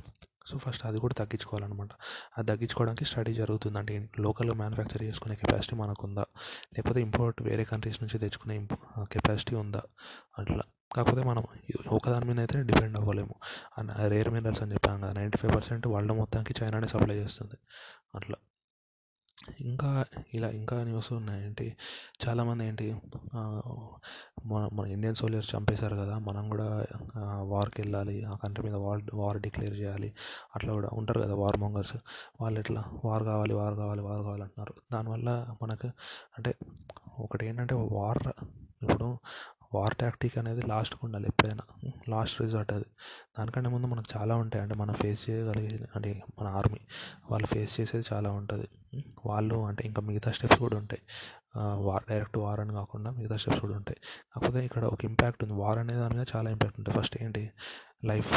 సో 0.47 0.57
ఫస్ట్ 0.57 0.85
అది 0.85 0.97
కూడా 0.99 1.13
తగ్గించుకోవాలన్నమాట. 1.13 1.89
అది 2.37 2.47
తగ్గించుకోవడానికి 2.47 3.05
స్టడీ 3.05 3.33
జరుగుతుంది. 3.33 3.77
అంటే 3.77 4.09
లోకల్లో 4.19 4.53
మ్యానుఫ్యాక్చర్ 4.53 5.03
చేసుకునే 5.03 5.35
కెపాసిటీ 5.35 5.75
మనకు 5.75 6.07
ఉందా 6.07 6.25
లేకపోతే 6.77 7.01
ఇంపోర్ట్ 7.01 7.41
వేరే 7.41 7.63
కంట్రీస్ 7.63 8.03
నుంచి 8.03 8.19
తెచ్చుకునే 8.19 8.67
కెపాసిటీ 9.11 9.55
ఉందా? 9.55 9.81
అట్లా. 10.39 10.63
కాకపోతే 10.95 11.23
మనం 11.23 11.43
ఒకదాని 11.91 12.25
మీద 12.25 12.39
అయితే 12.39 12.57
డిపెండ్ 12.63 12.97
అవ్వలేము. 12.99 13.35
రేర్ 14.07 14.29
మినరల్స్ 14.29 14.61
అని 14.63 14.73
చెప్పాను 14.73 15.01
కదా 15.01 15.13
నైంటీ 15.19 15.37
ఫైవ్ 15.37 15.53
పర్సెంట్ 15.55 15.87
వరల్డ్ 15.87 16.13
మొత్తానికి 16.13 16.55
చైనానే 16.61 16.87
సప్లై 16.87 17.15
చేస్తుంది. 17.15 17.57
అట్లా. 18.15 18.37
ఇంకా 19.59 19.89
ఇలా 20.33 20.49
ఇంకా 20.49 20.75
న్యూస్ 20.83 21.07
ఉన్నాయి 21.13 21.39
ఏంటి 21.45 21.65
చాలామంది 22.23 22.63
ఏంటి 22.67 22.87
మన 24.45 24.61
మన 24.73 24.85
ఇండియన్ 24.87 25.15
సోల్జర్స్ 25.15 25.49
చంపేశారు 25.55 25.95
కదా 25.95 26.15
మనం 26.27 26.43
కూడా 26.49 26.67
వార్కి 27.51 27.79
వెళ్ళాలి 27.81 28.15
ఆ 28.23 28.33
కంట్రీ 28.43 28.63
మీద 28.65 28.77
వార్ 28.85 29.01
వార్ 29.13 29.39
డిక్లేర్ 29.41 29.75
చేయాలి 29.79 30.09
అట్లా 30.55 30.73
కూడా 30.73 30.89
ఉంటారు 30.93 31.21
కదా 31.21 31.35
వార్ 31.35 31.57
మోంగర్స్. 31.57 31.95
వాళ్ళు 32.41 32.59
ఎట్లా 32.59 32.83
వార్ 33.05 33.23
కావాలి 33.23 33.53
వార్ 33.53 33.75
కావాలి 33.75 34.01
వార్ 34.01 34.21
కావాలి 34.21 34.43
అంటున్నారు. 34.43 34.75
దానివల్ల 34.93 35.29
మనకు 35.63 35.89
అంటే 36.37 36.53
ఒకటి 37.19 37.45
ఏంటంటే 37.47 37.75
వార్ 37.97 38.21
ఇప్పుడు 38.83 39.07
వార్ 39.73 39.95
టాక్టిక్ 39.95 40.37
అనేది 40.37 40.61
లాస్ట్కి 40.67 41.01
ఉండాలి 41.03 41.27
ఎప్పుడైనా. 41.27 41.91
లాస్ట్ 42.09 42.41
రిజార్ట్ 42.41 42.73
అది. 42.73 42.85
దానికంటే 43.39 43.69
ముందు 43.69 43.87
మనకు 43.87 44.19
చాలా 44.19 44.35
ఉంటాయి. 44.35 44.61
అంటే 44.63 44.75
మనం 44.75 44.93
ఫేస్ 44.93 45.29
చేయగలిగే 45.29 45.79
అంటే 45.95 46.23
మన 46.39 46.47
ఆర్మీ 46.47 46.79
వాళ్ళు 47.31 47.47
ఫేస్ 47.47 47.79
చేసేది 47.81 48.05
చాలా 48.13 48.31
ఉంటుంది. 48.31 48.67
వాళ్ళు 49.25 49.55
అంటే 49.65 49.83
ఇంకా 49.83 50.01
మిగతా 50.01 50.31
స్టెప్స్ 50.31 50.59
కూడా 50.59 50.77
ఉంటాయి. 50.77 51.01
వార్ 51.83 52.03
డైరెక్ట్ 52.09 52.37
వార్ 52.37 52.59
అని 52.59 52.73
కాకుండా 52.73 53.11
మిగతా 53.11 53.35
స్టెప్స్ 53.37 53.61
కూడా 53.61 53.75
ఉంటాయి. 53.75 53.97
కాకపోతే 54.35 54.65
ఇక్కడ 54.65 54.83
ఒక 54.85 55.05
ఇంపాక్ట్ 55.05 55.43
ఉంది. 55.43 55.55
వార్ 55.55 55.79
అనే 55.79 55.93
దాని 55.93 56.17
మీద 56.17 56.25
చాలా 56.35 56.51
ఇంపాక్ట్ 56.51 56.79
ఉంటుంది. 56.79 56.99
ఫస్ట్ 56.99 57.23
ఏంటి? 57.23 57.51
లైఫ్. 58.05 58.31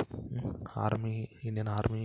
ఆర్మీ 0.78 1.12
ఇండియన్ 1.44 1.68
ఆర్మీ 1.68 2.04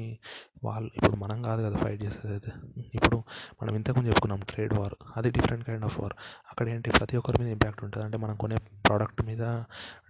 వాళ్ళు 0.63 0.89
ఇప్పుడు 0.95 1.15
మనం 1.15 1.39
కాదు 1.43 1.61
కదా 1.67 1.77
ఫైట్ 1.83 2.01
చేసేది 2.03 2.31
అయితే. 2.33 2.51
ఇప్పుడు 2.95 3.17
మనం 3.61 3.75
ఇంతకుముందు 3.75 4.09
చెప్పుకున్నాం 4.09 4.41
ట్రేడ్ 4.49 4.73
వార్. 4.73 4.95
అది 5.17 5.29
డిఫరెంట్ 5.37 5.65
కైండ్ 5.67 5.85
ఆఫ్ 5.85 5.97
వార్. 6.01 6.15
అక్కడ 6.51 6.65
ఏంటి 6.69 6.91
ప్రతి 6.91 7.17
ఒక్కరి 7.17 7.39
మీద 7.41 7.51
ఇంపాక్ట్ 7.51 7.83
ఉంటుంది. 7.83 8.05
అంటే 8.05 8.17
మనం 8.17 8.35
కొనే 8.35 8.57
ప్రోడక్ట్ 8.87 9.21
మీద 9.29 9.43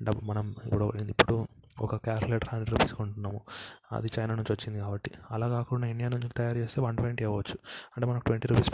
డబ్బు 0.04 0.24
మనం 0.26 0.56
ఇప్పుడు 0.70 0.86
ఇప్పుడు 1.10 1.36
ఒక 1.82 1.96
క్యాల్కులేటర్ 1.96 2.50
హండ్రెడ్ 2.52 2.72
రూపీస్ 2.74 2.94
కొంటున్నాము. 2.94 3.42
అది 3.92 4.08
చైనా 4.16 4.34
నుంచి 4.36 4.52
వచ్చింది 4.52 4.80
కాబట్టి. 4.80 5.12
అలా 5.32 5.48
కాకుండా 5.48 5.88
ఇండియా 5.88 6.10
నుంచి 6.10 6.30
తయారు 6.38 6.58
చేస్తే 6.58 6.82
వన్ 6.82 6.98
ట్వంటీ 6.98 7.24
అవ్వచ్చు. 7.24 7.58
అంటే 7.96 8.06
మనకు 8.10 8.26
ట్వంటీ 8.26 8.48
రూపీస్ 8.48 8.72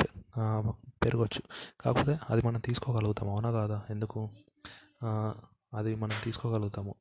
పెరగవచ్చు 1.03 1.41
కాకపోతే 1.81 2.19
అది 2.29 2.41
మనం 2.47 2.59
తీసుకోగలుగుతాం 2.59 3.29
అవునా 3.29 3.51
కాదా? 3.51 3.77
ఎందుకు? 3.89 4.21
అది 5.73 5.95
మనం 5.95 6.17
తీసుకోగలుగుతాము. 6.23 6.93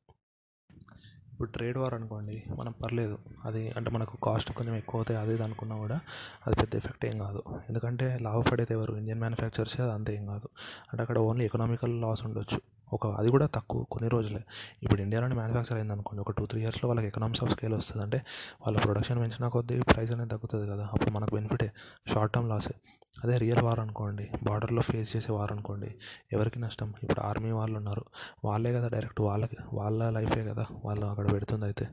ఇప్పుడు 1.35 1.51
ట్రేడ్ 1.51 1.77
వార్ 1.77 1.93
అనుకోండి 1.93 2.43
మనం 2.59 2.73
పర్లేదు. 2.83 3.17
అది 3.45 3.71
అంటే 3.71 3.89
మనకు 3.89 4.17
కాస్ట్ 4.23 4.51
కొంచెం 4.53 4.75
ఎక్కువ 4.75 4.99
అవుతాయి 4.99 5.19
అది 5.19 5.33
ఇది 5.33 5.43
అనుకున్నా 5.43 5.75
కూడా 5.77 5.99
అది 6.47 6.55
పెద్ద 6.55 6.75
ఎఫెక్ట్ 6.75 7.05
ఏం 7.05 7.17
కాదు. 7.19 7.43
ఎందుకంటే 7.69 8.17
లాభపడేది 8.21 8.73
ఎవరు? 8.73 8.93
ఇండియన్ 8.95 9.19
మ్యానుఫ్యాక్చర్సే 9.19 9.83
అది 9.83 9.91
అంత 9.91 10.09
ఏం 10.09 10.25
కాదు. 10.25 10.47
అంటే 10.91 11.01
అక్కడ 11.01 11.17
ఓన్లీ 11.17 11.45
ఎకనామికల్ 11.45 12.01
లాస్ 12.01 12.25
ఉండొచ్చు. 12.25 12.59
ఒక 12.91 13.07
అది 13.19 13.29
కూడా 13.29 13.45
తక్కువ 13.45 13.83
కొన్ని 13.91 14.09
రోజులే. 14.09 14.41
ఇప్పుడు 14.83 15.01
ఇండియాలోనే 15.01 15.35
మ్యానుఫ్యాక్చర్ 15.35 15.73
అయింది 15.73 15.93
అనుకోండి 15.93 16.21
ఒక 16.21 16.31
టూ 16.31 16.45
త్రీ 16.45 16.61
ఇయర్స్లో 16.61 16.89
వాళ్ళకి 16.89 17.07
ఎకనామిక్స్ 17.07 17.43
ఆఫ్ 17.43 17.51
స్కేల్ 17.51 17.73
వస్తుంది 17.73 18.03
అంటే 18.03 18.19
వాళ్ళ 18.65 18.77
ప్రొడక్షన్ 18.79 19.19
పెంచిన 19.19 19.47
కొద్దీ 19.47 19.79
ప్రైస్ 19.81 20.11
అనేది 20.11 20.29
తగ్గుతుంది 20.29 20.71
కదా. 20.71 20.89
అప్పుడు 20.93 21.11
మనకు 21.11 21.35
బెనిఫిటే 21.35 21.69
షార్ట్ 22.13 22.33
టర్మ్ 22.33 22.49
లాసే 22.49 22.75
అదే 23.23 23.37
రియల్ 23.37 23.63
వార్ 23.63 23.79
అనుకోండి 23.79 24.29
బార్డర్లో 24.43 24.81
ఫేస్ 24.81 25.15
చేసే 25.15 25.31
వార్ 25.31 25.51
అనుకోండి 25.51 25.89
ఎవరికి 26.33 26.59
నష్టం? 26.59 26.93
ఇప్పుడు 27.03 27.21
ఆర్మీ 27.21 27.51
వాళ్ళు 27.51 27.77
ఉన్నారు 27.77 28.03
వాళ్ళే 28.43 28.73
కదా 28.73 28.87
డైరెక్ట్ 28.87 29.21
వాళ్ళకి 29.21 29.57
వాళ్ళ 29.73 30.09
లైఫే 30.09 30.43
కదా 30.45 30.65
వాళ్ళు 30.85 31.05
అక్కడ 31.05 31.31
పెడుతుంది 31.33 31.65
అయితే. 31.65 31.85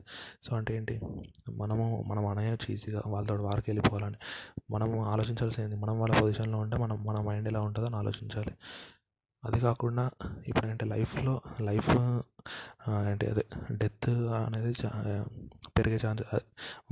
సో 0.43 0.55
అంటే 0.55 0.75
ఏంటి? 0.77 0.99
మనము 1.57 2.03
మనం 2.07 2.27
అనయచ్చు 2.27 2.71
ఈజీగా 2.73 3.01
వాళ్ళతో 3.05 3.35
వార్కి 3.35 3.71
వెళ్ళిపోవాలని. 3.71 4.17
మనము 4.71 5.03
ఆలోచించాల్సింది 5.05 5.75
మనం 5.75 5.99
వాళ్ళ 5.99 6.19
పొజిషన్లో 6.21 6.57
ఉంటే 6.57 6.77
మనం 6.77 7.05
మన 7.05 7.17
మైండ్ 7.21 7.47
ఎలా 7.47 7.61
ఉంటుందో 7.61 7.87
అని 7.87 7.95
ఆలోచించాలి. 7.95 8.53
అది 9.45 9.59
కాకుండా 9.59 10.11
ఇప్పుడు 10.47 10.67
ఏంటి 10.67 10.85
లైఫ్లో 10.85 11.41
లైఫ్ 11.61 11.89
ఏంటి 13.09 13.25
అదే 13.27 13.45
డెత్ 13.71 14.09
అనేది 14.09 14.73
చా 14.85 14.89
పెరిగే 15.77 15.99
ఛాన్స్ 16.05 16.23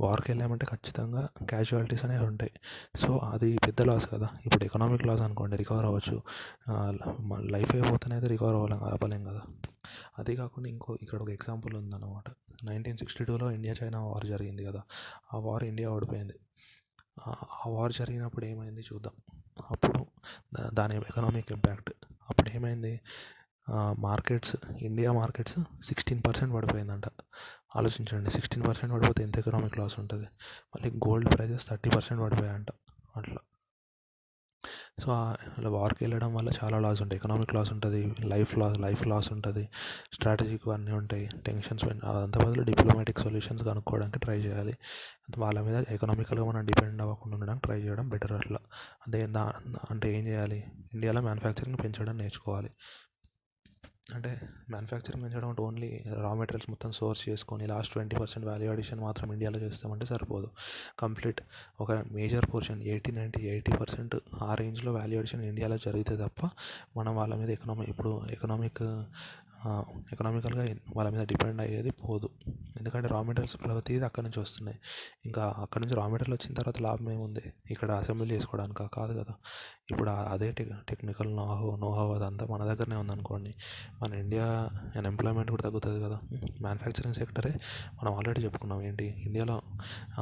వార్కి 0.00 0.30
వెళ్ళామంటే 0.32 0.66
ఖచ్చితంగా 0.66 1.28
క్యాజువాలిటీస్ 1.42 2.04
అనేవి 2.04 2.24
ఉంటాయి. 2.26 2.52
సో 2.96 3.18
అది 3.18 3.58
పెద్ద 3.66 3.82
లాస్ 3.82 4.06
కదా. 4.10 4.28
ఇప్పుడు 4.46 4.64
ఎకనామిక్ 4.64 5.06
లాస్ 5.06 5.22
అనుకోండి 5.22 5.56
రికవర్ 5.56 5.86
అవ్వచ్చు. 5.86 6.16
లైఫ్ 7.50 7.74
అయిపోతేనే 7.74 8.14
అయితే 8.14 8.28
రికవర్ 8.28 8.54
అవ్వలేం 8.54 8.82
అవ్వలేం 8.84 9.24
కదా. 9.24 9.42
అది 10.18 10.36
కాకుండా 10.36 10.68
ఇంకో 10.68 10.98
ఇక్కడ 11.02 11.20
ఒక 11.22 11.30
ఎగ్జాంపుల్ 11.30 11.74
ఉందన్నమాట. 11.74 12.28
నైన్టీన్ 12.64 12.96
సిక్స్టీ 12.96 13.24
టూలో 13.24 13.50
ఇండియా 13.50 13.74
చైనా 13.82 14.00
వార్ 14.04 14.26
జరిగింది 14.26 14.64
కదా. 14.64 14.82
ఆ 15.34 15.38
వార్ 15.38 15.64
ఇండియా 15.64 15.90
ఓడిపోయింది. 15.90 16.34
ఆ 17.26 17.34
వార్ 17.68 17.92
జరిగినప్పుడు 17.92 18.44
ఏమైంది 18.44 18.80
చూద్దాం. 18.80 19.14
అప్పుడు 19.70 20.06
దాని 20.74 20.96
ఎకనామిక్ 20.96 21.52
ఇంపాక్ట్. 21.52 21.90
అప్పుడు 22.30 22.50
ఏమైంది 22.56 22.92
markets 23.98 24.56
India 24.80 25.12
markets 25.12 25.58
sixteen 25.84 26.22
percent 26.26 26.54
పడిపోయిందంట. 26.54 27.06
ఆలోచించండి 27.76 28.30
సిక్స్టీన్ 28.30 28.66
పర్సెంట్ 28.66 28.94
పడిపోతే 28.94 29.22
ఎంత 29.22 29.38
ఎకనామిక్ 29.38 29.78
లాస్ 29.78 29.98
ఉంటుంది? 29.98 30.28
మళ్ళీ 30.74 30.90
గోల్డ్ 31.08 31.30
ప్రైజెస్ 31.34 31.66
థర్టీ 31.68 31.90
పర్సెంట్ 31.90 32.22
పడిపోయాయంట. 32.22 32.70
అట్లా. 33.16 33.40
సో 35.02 35.08
అలా 35.58 35.68
వార్కి 35.68 36.00
వెళ్ళడం 36.04 36.34
వల్ల 36.34 36.50
చాలా 36.58 36.78
లాస్ 36.78 37.00
ఉంటాయి. 37.02 37.18
ఎకనామిక్ 37.18 37.54
లాస్ 37.54 37.72
ఉంటుంది 37.72 38.00
లైఫ్ 38.24 38.58
లాస్ 38.58 38.78
లైఫ్ 38.80 39.02
లాస్ 39.06 39.32
ఉంటుంది 39.32 39.64
స్ట్రాటజిక్ 40.12 40.68
అన్నీ 40.68 40.92
ఉంటాయి 40.92 41.28
టెన్షన్స్ 41.46 41.84
అదంతా 41.84 42.40
బదులు 42.44 42.62
డిప్లొమాటిక్ 42.62 43.20
సొల్యూషన్స్ 43.20 43.64
కనుక్కోవడానికి 43.64 44.18
ట్రై 44.18 44.38
చేయాలి. 44.38 44.74
వాళ్ళ 45.38 45.60
మీద 45.60 45.84
ఎకనామికల్గా 45.90 46.44
మనం 46.44 46.64
డిపెండ్ 46.66 47.02
అవ్వకుండా 47.02 47.34
ఉండడానికి 47.36 47.64
ట్రై 47.66 47.80
చేయడం 47.80 48.08
బెటర్ 48.08 48.32
అట్లా. 48.32 48.60
అదే 49.06 49.26
దా 49.36 49.44
అంటే 49.90 50.18
ఏం 50.18 50.24
చేయాలి? 50.26 50.60
ఇండియాలో 50.94 51.20
మ్యానుఫ్యాక్చరింగ్ 51.20 51.78
పెంచడం 51.84 52.18
నేర్చుకోవాలి. 52.18 52.70
అంటే 54.06 54.30
మ్యానుఫ్యాక్చరింగ్ 54.70 55.24
పెంచడం 55.24 55.48
అంటే 55.48 55.62
ఓన్లీ 55.62 56.04
రా 56.20 56.34
మెటీరియల్స్ 56.34 56.70
మొత్తం 56.70 56.92
సోర్స్ 56.92 57.28
చేసుకొని 57.28 57.66
last 57.66 57.92
twenty 57.92 58.16
percent 58.16 58.46
value 58.46 58.70
addition 58.70 59.00
మాత్రం 59.00 59.32
ఇండియాలో 59.32 59.58
చేస్తామంటే 59.58 60.06
సరిపోదు. 60.06 60.48
కంప్లీట్ 60.98 61.40
ఒక 61.80 61.92
major 61.92 62.46
portion 62.54 62.82
eighty 62.82 63.12
ninety 63.12 63.42
eighty 63.46 63.72
percent 63.72 64.16
ఆ 64.42 64.54
రేంజ్లో 64.54 64.92
వాల్యూ 64.92 65.18
అడిషన్ 65.18 65.44
ఇండియాలో 65.44 65.76
జరిగితే 65.76 66.16
తప్ప 66.16 66.50
మనం 66.96 67.16
వాళ్ళ 67.16 67.34
మీద 67.34 67.50
ఎకనామిక్ 67.50 67.90
ఇప్పుడు 67.90 68.22
ఎకనామిక్ 68.30 68.82
ఎకనామికల్గా 70.12 70.62
వాళ్ళ 70.96 71.10
మీద 71.10 71.22
డిపెండ్ 71.26 71.60
అయ్యేది 71.60 71.90
పోదు. 71.90 72.28
ఎందుకంటే 72.76 73.08
రా 73.08 73.22
మెటీరియల్స్ 73.22 73.56
ప్రతిదీ 73.64 74.04
అక్కడి 74.04 74.24
నుంచి 74.26 74.40
వస్తున్నాయి. 74.40 74.78
ఇంకా 75.24 75.54
అక్కడి 75.58 75.84
నుంచి 75.84 75.96
రా 75.96 76.08
మెటీరియల్ 76.08 76.38
వచ్చిన 76.40 76.54
తర్వాత 76.54 76.82
లాభం 76.82 77.10
ఏముంది? 77.12 77.52
ఇక్కడ 77.70 77.90
అసెంబ్లీ 77.90 78.34
చేసుకోవడానికి? 78.34 78.88
కాదు 78.94 79.12
కదా. 79.20 79.34
ఇప్పుడు 79.90 80.10
అదే 80.10 80.52
టెక్ 80.52 80.70
టెక్నికల్ 80.88 81.36
నోహో 81.36 81.76
నోహో 81.76 82.14
అదంతా 82.14 82.46
మన 82.46 82.64
దగ్గరనే 82.64 82.96
ఉందనుకోండి. 82.96 83.54
మన 84.02 84.14
ఇండియా 84.14 84.44
అన్ఎంప్లాయ్మెంట్ 84.96 85.50
కూడా 85.50 85.62
తగ్గుతుంది 85.62 86.02
కదా. 86.04 86.18
మ్యానుఫ్యాక్చరింగ్ 86.60 87.14
సెక్టరే 87.14 87.50
మనం 88.02 88.14
ఆల్రెడీ 88.14 88.40
చెప్పుకున్నాం. 88.40 88.82
ఏంటి? 88.82 89.04
ఇండియాలో 89.26 89.62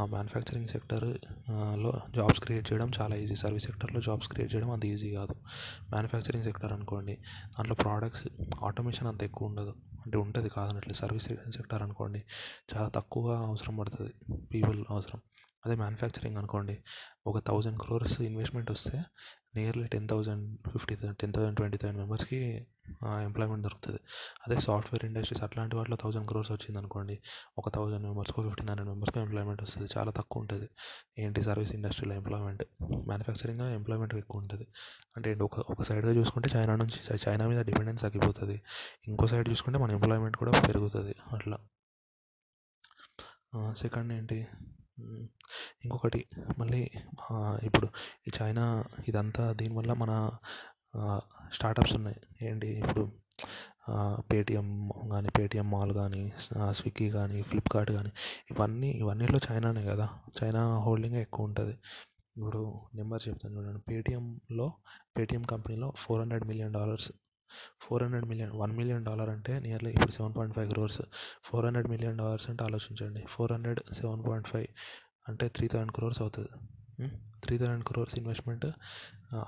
మ్యానుఫ్యాక్చరింగ్ 0.04 0.68
సెక్టర్లో 0.68 1.92
జాబ్స్ 2.16 2.40
క్రియేట్ 2.40 2.72
చేయడం 2.72 2.90
చాలా 3.00 3.16
ఈజీ 3.16 3.34
సర్వీస్ 3.34 3.64
సెక్టర్లో 3.64 4.00
జాబ్స్ 4.00 4.28
క్రియేట్ 4.28 4.54
చేయడం 4.54 4.70
అంత 4.70 4.86
ఈజీ 4.86 5.10
కాదు. 5.14 5.34
మ్యానుఫ్యాక్చరింగ్ 5.90 6.44
సెక్టర్ 6.44 6.72
అనుకోండి 6.72 7.14
దాంట్లో 7.58 7.74
ప్రోడక్ట్స్ 7.74 8.26
ఆటోమేషన్ 8.64 9.08
అంత 9.08 9.22
ఎక్కువ 9.22 9.48
ఉండదు. 9.48 9.74
అంటే 10.04 10.18
ఉంటుంది 10.18 10.48
కాదనట్లేదు. 10.48 10.98
సర్వీస్ 10.98 11.28
సెక్టర్ 11.28 11.82
అనుకోండి 11.82 12.24
చాలా 12.74 12.88
తక్కువ 12.88 13.32
అవసరం 13.32 13.76
పడుతుంది. 13.76 14.12
పీపుల్ 14.54 14.84
అవసరం. 14.90 15.20
అదే 15.66 15.74
మ్యానుఫ్యాక్చరింగ్ 15.74 16.36
అనుకోండి 16.36 16.78
ఒక 17.26 17.38
థౌజండ్ 17.38 17.78
క్రోర్స్ 17.78 18.20
ఇన్వెస్ట్మెంట్ 18.20 18.70
వస్తే 18.70 19.02
nearly 19.56 19.86
ten 19.86 20.08
thousand 20.08 20.58
fifty 20.68 20.94
ten 20.94 21.32
thousand 21.32 21.56
twenty 21.56 21.76
thousand 21.76 21.98
మెంబర్స్కి 21.98 22.66
ఎంప్లాయ్మెంట్ 23.04 23.62
దొరుకుతుంది. 23.62 23.98
అదే 24.46 24.60
సాఫ్ట్వేర్ 24.60 25.04
ఇండస్ట్రీస్ 25.04 25.42
అట్లాంటి 25.42 25.76
వాటిలో 25.76 25.96
థౌసండ్ 25.96 26.28
క్రోర్స్ 26.28 26.52
వచ్చింది 26.52 26.78
అనుకోండి 26.78 27.18
ఒక 27.58 27.68
థౌజండ్ 27.68 28.02
మెంబర్స్కో 28.02 28.42
ఫిఫ్టీన్ 28.42 28.68
హండ్రెడ్ 28.68 28.88
మెంబర్స్కో 28.90 29.20
ఎంప్లాయ్మెంట్ 29.20 29.62
వస్తుంది. 29.62 29.88
చాలా 29.98 30.10
తక్కువ 30.10 30.40
ఉంటుంది. 30.40 30.68
ఏంటి 31.18 31.42
సర్వీస్ 31.42 31.72
ఇండస్ట్రీలో 31.72 32.14
ఎంప్లాయ్మెంట్? 32.14 32.64
మ్యానుఫ్యాక్చరింగ్లో 32.82 33.70
ఎంప్లాయ్మెంట్ 33.70 34.14
ఎక్కువ 34.14 34.40
ఉంటుంది. 34.40 34.66
అంటే 35.16 35.34
ఒక 35.34 35.58
ఒక 35.58 35.82
సైడ్గా 35.82 36.12
చూసుకుంటే 36.12 36.48
చైనా 36.56 36.76
నుంచి 36.76 37.18
చైనా 37.28 37.46
మీద 37.46 37.64
డిపెండెన్స్ 37.64 38.02
తగ్గిపోతుంది. 38.02 38.62
ఇంకో 39.08 39.26
సైడ్ 39.26 39.48
చూసుకుంటే 39.48 39.78
మన 39.78 39.90
ఎంప్లాయ్మెంట్ 39.90 40.36
కూడా 40.36 40.52
పెరుగుతుంది. 40.60 41.14
అట్లా. 41.32 41.58
సెకండ్ 43.78 44.12
ఏంటి? 44.12 44.46
ఇంకొకటి 45.84 46.20
మళ్ళీ 46.60 46.80
ఇప్పుడు 47.68 47.88
ఈ 48.28 48.32
చైనా 48.38 48.64
ఇదంతా 49.10 49.44
దీనివల్ల 49.60 49.92
మన 50.02 50.12
స్టార్టప్స్ 51.56 51.94
ఉన్నాయి. 51.98 52.18
ఏంటి 52.48 52.68
ఇప్పుడు 52.82 53.02
పేటిఎం 54.30 54.66
కానీ 55.12 55.28
పేటిఎం 55.36 55.66
మాల్ 55.74 55.92
కానీ 56.00 56.22
స్విగ్గీ 56.78 57.06
కానీ 57.16 57.38
ఫ్లిప్కార్ట్ 57.50 57.90
కానీ 57.98 58.10
ఇవన్నీ 58.52 58.90
ఇవన్నీలో 59.02 59.38
చైనానే 59.48 59.82
కదా. 59.92 60.06
చైనా 60.38 60.62
హోల్డింగే 60.86 61.20
ఎక్కువ 61.26 61.48
ఉంటుంది. 61.48 61.74
ఇప్పుడు 62.36 62.60
నెంబర్ 62.98 63.22
చెప్తాను 63.28 63.54
చూడండి. 63.58 63.80
పేటిఎంలో 63.90 64.66
పేటిఎం 65.16 65.44
కంపెనీలో 65.52 65.88
four 66.02 66.20
hundred 66.22 66.46
million 66.50 66.74
dollars 66.78 67.08
four 67.84 68.02
hundred 68.02 68.26
million 68.30 68.52
one 68.60 68.72
million 68.78 69.04
dollar 69.08 69.30
అంటే 69.36 69.52
నియర్లీ 69.66 69.90
ఇప్పుడు 69.96 70.14
seven 70.16 70.34
point 70.36 70.54
five 70.56 70.68
crores. 70.72 71.00
Four 71.48 71.66
hundred 71.66 71.88
million 71.94 72.18
dollars 72.22 72.48
అంటే 72.50 72.64
ఆలోచించండి. 72.68 73.22
Four 73.34 73.52
hundred 73.52 73.80
seven 74.00 74.24
point 74.28 74.48
five 74.52 74.68
అంటే 75.28 75.48
త్రీ 75.56 75.68
థౌసండ్ 75.72 75.94
క్రోర్స్ 75.98 76.22
అవుతుంది. 76.22 76.52
Three 77.44 77.54
thousand 77.58 77.84
crores 77.90 78.16
investment 78.18 78.66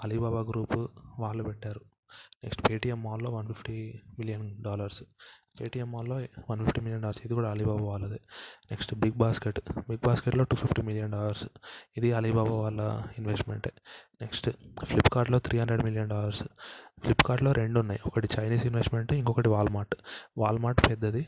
Alibaba 0.05 0.43
group 0.51 0.79
వాళ్ళు 1.23 1.43
పెట్టారు. 1.51 1.83
Next 2.45 2.71
Paytm 2.71 3.03
మాల్లో 3.03 3.31
one 3.31 3.47
fifty 3.49 4.01
million 4.19 4.63
dollars. 4.63 5.03
Paytm 5.61 5.93
మాల్లో 5.93 6.17
వన్ 6.51 6.65
ఫిఫ్టీ 6.65 6.81
మిలియన్ 6.81 7.03
డాలర్స్. 7.03 7.23
ఇది 7.25 7.35
కూడా 7.35 7.51
అలీబాబా 7.51 7.85
వాళ్ళదే. 7.85 8.21
Next 8.71 8.95
Big 8.95 9.19
Basket 9.19 9.61
Big 9.89 10.05
బాస్కెట్లో 10.07 10.45
two 10.45 10.57
fifty 10.57 10.83
million 10.83 11.13
dollars. 11.13 11.45
ఇది 11.97 12.13
అలీబాబా 12.13 12.55
వాళ్ళ 12.65 12.81
ఇన్వెస్ట్మెంటే 13.19 13.73
నెక్స్ట్ 14.23 14.51
ఫ్లిప్కార్ట్లో 14.85 15.39
త్రీ 15.39 15.59
హండ్రెడ్ 15.59 15.85
మిలియన్ 15.85 16.11
డాలర్స్. 16.11 16.43
ఫ్లిప్కార్ట్లో 17.05 17.53
రెండు 17.53 17.81
ఉన్నాయి. 17.81 18.01
ఒకటి 18.07 18.29
చైనీస్ 18.41 18.67
ఇన్వెస్ట్మెంట్ 18.67 19.13
ఇంకొకటి 19.13 19.49
వాల్మార్ట్ 19.49 19.95
వాల్మార్ట్ 20.39 20.83
పెద్దది. 20.89 21.27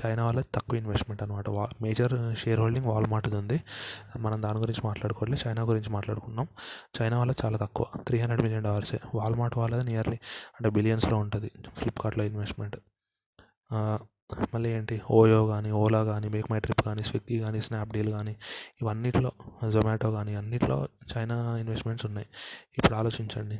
చైనా 0.00 0.22
వాళ్ళది 0.26 0.48
తక్కువ 0.56 0.80
ఇన్వెస్ట్మెంట్ 0.80 1.22
అనమాట 1.24 1.48
వా 1.56 1.64
మేజర్ 1.84 2.14
షేర్ 2.42 2.60
హోల్డింగ్ 2.62 2.88
వాల్మార్ట్ది 2.92 3.36
ఉంది. 3.42 3.58
మనం 4.24 4.38
దాని 4.46 4.58
గురించి 4.64 4.82
మాట్లాడుకోవాలి 4.88 5.38
చైనా 5.44 5.62
గురించి 5.70 5.90
మాట్లాడుకున్నాం 5.96 6.48
చైనా 6.98 7.16
వాళ్ళది 7.20 7.40
చాలా 7.44 7.58
తక్కువ. 7.64 7.86
త్రీ 8.08 8.18
హండ్రెడ్ 8.22 8.42
మిలియన్ 8.46 8.66
డాలర్సే 8.68 9.00
వాల్మార్ట్ 9.20 9.56
వాళ్ళది 9.62 9.84
నియర్లీ 9.90 10.18
అంటే 10.56 10.70
బిలియన్స్లో 10.78 11.18
ఉంటుంది. 11.24 11.50
ఫ్లిప్కార్ట్లో 11.80 12.24
ఇన్వెస్ట్మెంట్ 12.32 12.76
మళ్ళీ 14.54 14.68
ఏంటి? 14.76 14.96
ఓయో 15.16 15.40
కానీ 15.50 15.70
ఓలా 15.80 16.00
కానీ 16.10 16.26
మేక్ 16.34 16.48
మై 16.52 16.58
ట్రిప్ 16.64 16.82
కానీ 16.88 17.02
స్విగ్గీ 17.08 17.36
కానీ 17.44 17.58
స్నాప్డీల్ 17.66 18.10
కానీ 18.16 18.32
ఇవన్నిట్లో 18.82 19.30
జొమాటో 19.74 20.08
కానీ 20.16 20.32
అన్నిట్లో 20.40 20.78
చైనా 21.12 21.36
ఇన్వెస్ట్మెంట్స్ 21.62 22.06
ఉన్నాయి. 22.10 22.28
ఇప్పుడు 22.78 22.96
ఆలోచించండి. 23.00 23.58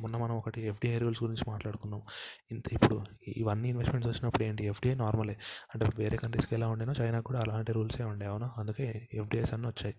మొన్న 0.00 0.16
మనం 0.16 0.34
ఒకటి 0.36 0.60
ఎఫ్డిఐ 0.66 0.98
రూల్స్ 0.98 1.22
గురించి 1.22 1.44
మాట్లాడుకున్నాం. 1.48 2.02
ఇంత 2.50 2.66
ఇప్పుడు 2.72 2.96
ఇవన్నీ 3.36 3.68
ఇన్వెస్ట్మెంట్స్ 3.68 4.10
వచ్చినప్పుడు 4.10 4.44
ఏంటి? 4.44 4.64
ఎఫ్డిఐ 4.64 4.94
నార్మలే 4.94 5.34
అంటే 5.74 5.86
వేరే 5.98 6.16
కంట్రీస్కి 6.16 6.54
ఎలా 6.54 6.68
ఉండేనో 6.68 6.94
చైనాకు 7.00 7.24
కూడా 7.24 7.40
అలాంటి 7.40 7.72
రూల్సే 7.72 8.04
ఉండే 8.04 8.26
అవునా? 8.26 8.48
అందుకే 8.58 8.86
ఎఫ్డిఐస్ 9.14 9.52
అన్నీ 9.54 9.68
వచ్చాయి. 9.68 9.96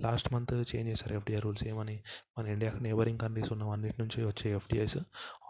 లాస్ట్ 0.00 0.30
మంత్ 0.34 0.54
చేంజ్ 0.72 0.90
చేశారు 0.92 1.14
ఎఫ్డిఐ 1.18 1.40
రూల్స్ 1.46 1.64
ఏమని? 1.72 1.96
మన 2.38 2.46
ఇండియా 2.46 2.72
నేబరింగ్ 2.86 3.22
కంట్రీస్ 3.24 3.52
ఉన్న 3.56 3.70
అన్నిటి 3.76 4.02
నుంచి 4.02 4.20
వచ్చే 4.30 4.48
ఎఫ్డిఐస్ 4.58 4.98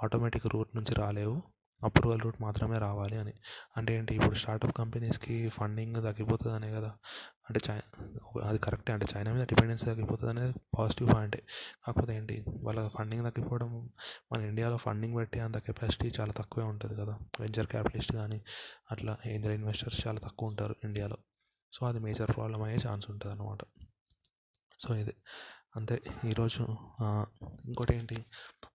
ఆటోమేటిక్ 0.05 0.49
రూట్ 0.55 0.77
నుంచి 0.77 0.95
రాలేవు. 1.03 1.37
అప్రూవల్ 1.83 2.21
రూట్ 2.21 2.39
మాత్రమే 2.43 2.79
రావాలి 2.79 3.17
అని. 3.17 3.33
అంటే 3.77 3.91
ఏంటి? 3.99 4.13
ఇప్పుడు 4.15 4.35
స్టార్టప్ 4.35 4.75
కంపెనీస్కి 4.79 5.35
ఫండింగ్ 5.59 5.99
తగ్గిపోతుందనే 6.07 6.71
కదా. 6.75 6.91
అంటే 7.49 7.61
చైనా 7.71 7.85
అది 8.49 8.59
కరెక్టే 8.59 8.93
అంటే 8.93 9.07
చైనా 9.17 9.33
మీద 9.33 9.45
డిపెండెన్స్ 9.47 9.85
తగ్గిపోతుంది 9.85 10.31
అనేది 10.31 10.55
పాజిటివ్ 10.79 11.09
పాయింటే. 11.15 11.41
కాకపోతే 11.87 12.17
ఏంటి 12.17 12.45
వాళ్ళ 12.63 12.89
ఫండింగ్ 12.89 13.23
తగ్గిపోవడం 13.25 13.71
మన 14.33 14.41
ఇండియాలో 14.43 14.77
ఫండింగ్ 14.77 15.17
పెట్టే 15.17 15.41
అంత 15.41 15.59
కెపాసిటీ 15.59 16.13
చాలా 16.21 16.33
తక్కువే 16.33 16.67
ఉంటుంది 16.67 16.97
కదా. 16.97 17.15
వెంచర్ 17.41 17.67
క్యాపిటలిస్ట్ 17.67 18.13
కానీ 18.13 18.41
అట్లా 18.91 19.17
ఏంజల్ 19.27 19.53
ఇన్వెస్టర్స్ 19.53 20.01
చాలా 20.07 20.19
తక్కువ 20.19 20.49
ఉంటారు 20.49 20.77
ఇండియాలో. 20.85 21.19
సో 21.73 21.87
అది 21.87 21.99
మేజర్ 21.99 22.31
ప్రాబ్లం 22.37 22.63
అయ్యే 22.63 22.79
ఛాన్స్ 22.89 23.11
ఉంటుంది 23.11 23.35
అనమాట 23.35 23.63
సో 24.81 24.95
ఇది. 24.95 25.15
అంతే 25.77 26.01
ఈరోజు 26.29 26.63
ఇంకోటి 27.65 27.97
ఏంటి? 27.97 28.17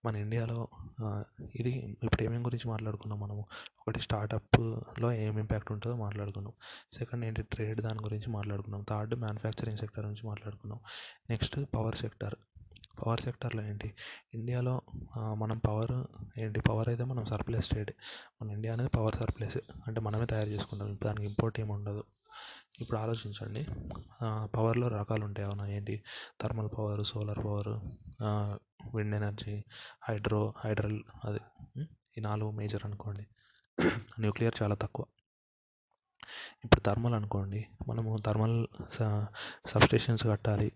మన 0.04 0.16
ఇండియాలో 0.16 0.68
ఇది 1.54 1.98
ఇప్పుడు 2.02 2.22
ఏమేమి 2.22 2.44
గురించి 2.44 2.68
మాట్లాడుకున్నాం 2.70 3.20
మనము? 3.20 3.44
ఒకటి 3.80 4.00
స్టార్టప్లో 4.00 5.12
ఏం 5.12 5.38
ఇంపాక్ట్ 5.38 5.72
ఉంటుందో 5.72 5.96
మాట్లాడుకున్నాం. 5.96 6.54
సెకండ్ 6.98 7.24
ఏంటి? 7.24 7.42
ట్రేడ్ 7.42 7.80
దాని 7.80 8.02
గురించి 8.02 8.30
మాట్లాడుకున్నాం. 8.32 8.84
థర్డ్ 8.90 9.14
మ్యానుఫ్యాక్చరింగ్ 9.14 9.78
సెక్టర్ 9.78 10.04
గురించి 10.04 10.26
మాట్లాడుకున్నాం. 10.28 10.80
Next 11.30 11.58
power 11.74 11.96
sector. 11.96 12.34
పవర్ 13.06 13.20
సెక్టార్లో 13.20 13.62
ఏంటి? 13.62 13.94
ఇండియాలో 14.34 14.74
మనం 15.34 15.58
పవర్ 15.58 15.94
ఏంటి? 16.40 16.60
పవర్ 16.60 16.88
అయితే 16.88 17.04
మనం 17.04 17.24
సర్ప్లస్ 17.24 17.64
స్టేట్ 17.64 17.92
మన 18.42 18.50
ఇండియా 18.50 18.74
అనేది 18.74 18.90
పవర్ 18.96 19.14
సర్ప్లస్. 19.14 19.58
అంటే 19.86 20.00
మనమే 20.00 20.26
తయారు 20.26 20.48
చేసుకుంటాం. 20.48 20.98
దానికి 21.04 21.26
ఇంపోర్ట్ 21.26 21.60
ఏమి 21.60 21.72
ఉండదు. 21.72 22.04
ఇప్పుడు 22.80 22.98
ఆలోచించండి. 22.98 23.66
పవర్లో 24.46 24.88
రకాలు 24.88 25.24
ఉంటాయి 25.24 25.48
అవునా? 25.48 25.66
ఏంటి? 25.66 26.02
Thermal 26.42 26.68
power 26.78 27.04
solar 27.06 27.38
power 27.38 27.68
wind 28.96 29.14
energy 29.14 29.62
hydro 30.08 30.54
hydel 30.58 31.00
అది 31.24 31.40
ఈ 32.18 32.20
నాలుగు 32.20 32.50
మేజర్ 32.50 32.82
అనుకోండి. 32.84 33.26
న్యూక్లియర్ 34.20 34.62
చాలా 34.62 34.74
తక్కువ. 34.74 35.06
ఇప్పుడు 36.64 36.80
థర్మల్ 36.80 37.14
అనుకోండి. 37.14 37.66
మనము 37.88 38.16
థర్మల్ 38.26 38.66
సబ్స్టేషన్స్ 39.66 40.26
కట్టాలి. 40.26 40.72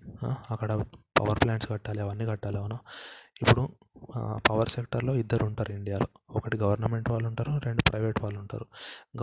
అక్కడ 0.50 0.72
పవర్ 1.20 1.42
ప్లాంట్స్ 1.42 1.68
కట్టాలి 1.70 2.00
అవన్నీ 2.00 2.26
కట్టాలి. 2.26 2.58
అవునా? 2.58 2.78
ఇప్పుడు 3.42 3.62
పవర్ 4.48 4.68
సెక్టార్లో 4.68 5.12
ఇద్దరు 5.14 5.44
ఉంటారు 5.44 5.70
ఇండియాలో. 5.72 6.06
ఒకటి 6.30 6.56
గవర్నమెంట్ 6.56 7.08
వాళ్ళు 7.10 7.26
ఉంటారు 7.28 7.52
రెండు 7.66 7.82
ప్రైవేట్ 7.90 8.18
వాళ్ళు 8.24 8.38
ఉంటారు 8.40 8.66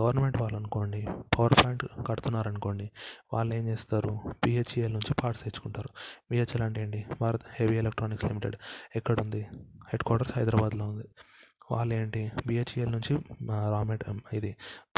గవర్నమెంట్ 0.00 0.38
వాళ్ళు 0.42 0.56
అనుకోండి 0.56 1.00
పవర్ 1.34 1.54
ప్లాంట్ 1.60 1.84
కడుతున్నారు 2.08 2.48
అనుకోండి 2.48 2.86
వాళ్ళు 3.34 3.52
ఏం 3.54 3.64
చేస్తారు 3.68 4.12
బిహెచ్ఈఎల్ 4.44 4.92
నుంచి 4.92 5.14
పార్ట్స్ 5.22 5.44
తెచ్చుకుంటారు. 5.44 5.90
బిహెచ్ఎల్ 6.30 6.62
అంటే 6.62 6.82
ఏంటి? 6.82 7.00
భారత్ 7.20 7.46
హెవీ 7.58 7.76
ఎలక్ట్రానిక్స్ 7.76 8.26
లిమిటెడ్ 8.30 8.56
ఎక్కడ 8.96 9.16
ఉంది 9.20 9.42
హెడ్ 9.90 10.04
క్వార్టర్స్ 10.04 10.34
హైదరాబాద్లో 10.38 10.86
ఉంది. 10.92 11.06
వాళ్ళు 11.70 11.94
ఏంటి? 11.94 12.30
బిహెచ్ఈఎల్ 12.46 12.92
నుంచి 12.92 13.12
రా 13.72 13.82
మెటీరియల్ 13.82 14.20
ఇది 14.32 14.50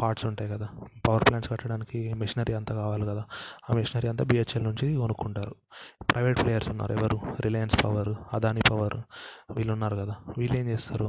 పార్ట్స్ 0.02 0.26
ఉంటాయి 0.26 0.50
కదా. 0.50 0.68
పవర్ 1.08 1.24
ప్లాంట్స్ 1.28 1.50
కట్టడానికి 1.50 2.14
మిషనరీ 2.14 2.54
అంతా 2.54 2.74
కావాలి 2.74 3.06
కదా. 3.06 3.24
ఆ 3.70 3.74
మిషనరీ 3.74 4.08
అంతా 4.08 4.24
బిహెచ్ఎల్ 4.24 4.64
నుంచి 4.64 4.96
కొనుక్కుంటారు. 4.96 5.54
ప్రైవేట్ 6.10 6.42
ప్లేయర్స్ 6.42 6.68
ఉన్నారు 6.68 6.92
ఎవరు? 6.92 7.20
రిలయన్స్ 7.40 7.84
పవర్ 7.84 8.12
అదానీ 8.32 8.60
పవర్ 8.70 8.96
వీళ్ళు 9.56 9.72
ఉన్నారు 9.72 9.96
కదా. 9.96 10.16
వీళ్ళు 10.38 10.58
ఏం 10.58 10.68
చేస్తారు? 10.68 11.08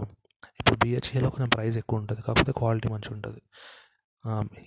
ఇప్పుడు 0.59 0.77
బిహెచ్ఈఎల్లో 0.83 1.29
కొంచెం 1.29 1.49
ప్రైస్ 1.49 1.77
ఎక్కువ 1.77 1.99
ఉంటుంది. 1.99 2.21
కాకపోతే 2.21 2.51
క్వాలిటీ 2.57 2.89
మంచిగా 2.89 3.15
ఉంటుంది. 3.15 3.41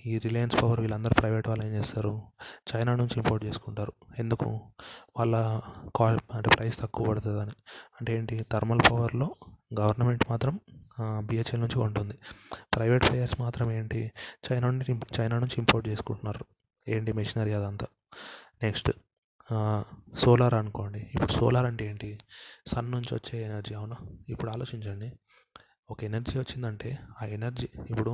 ఈ 0.05 0.17
రిలయన్స్ 0.17 0.63
పవర్ 0.63 0.79
వీళ్ళందరూ 0.79 1.13
ప్రైవేట్ 1.19 1.47
వాళ్ళు 1.47 1.65
ఏం 1.65 1.73
చేస్తారు? 1.73 2.13
చైనా 2.71 2.95
నుంచి 2.95 3.15
ఇంపోర్ట్ 3.17 3.45
చేసుకుంటారు. 3.45 3.93
ఎందుకు? 4.19 4.49
వాళ్ళ 5.17 5.35
క్వాలి 5.95 6.19
అంటే 6.33 6.49
ప్రైస్ 6.57 6.79
తక్కువ 6.79 7.07
పడుతుందని. 7.07 7.55
అంటే 7.99 8.17
ఏంటి? 8.17 8.45
థర్మల్ 8.51 8.81
పవర్లో 8.91 9.35
గవర్నమెంట్ 9.79 10.23
మాత్రం 10.29 10.59
బిహెచ్ఎల్ 11.01 11.61
నుంచి 11.61 11.75
కొంటుంది. 11.75 12.15
ప్రైవేట్ 12.75 13.03
ప్లేయర్స్ 13.09 13.41
మాత్రం 13.41 13.71
ఏంటి? 13.71 14.11
చైనా 14.45 14.69
నుండి 14.69 14.85
చైనా 15.19 15.39
నుంచి 15.39 15.55
ఇంపోర్ట్ 15.57 15.89
చేసుకుంటున్నారు. 15.89 16.45
ఏంటి 16.87 17.13
మెషినరీ 17.13 17.53
అదంతా? 17.53 17.87
నెక్స్ట్ 18.63 18.91
సోలార్ 20.17 20.53
అనుకోండి. 20.53 20.99
ఇప్పుడు 21.15 21.31
సోలార్ 21.31 21.65
అంటే 21.65 21.85
ఏంటి? 21.85 22.09
సన్ 22.67 22.91
నుంచి 22.91 23.13
వచ్చే 23.13 23.43
ఎనర్జీ 23.45 23.73
అవునా? 23.75 23.97
ఇప్పుడు 24.29 24.51
ఆలోచించండి. 24.51 25.09
ఒక 25.89 26.03
ఎనర్జీ 26.03 26.39
వచ్చిందంటే 26.39 26.99
ఆ 27.21 27.25
ఎనర్జీ 27.25 27.67
ఇప్పుడు 27.89 28.13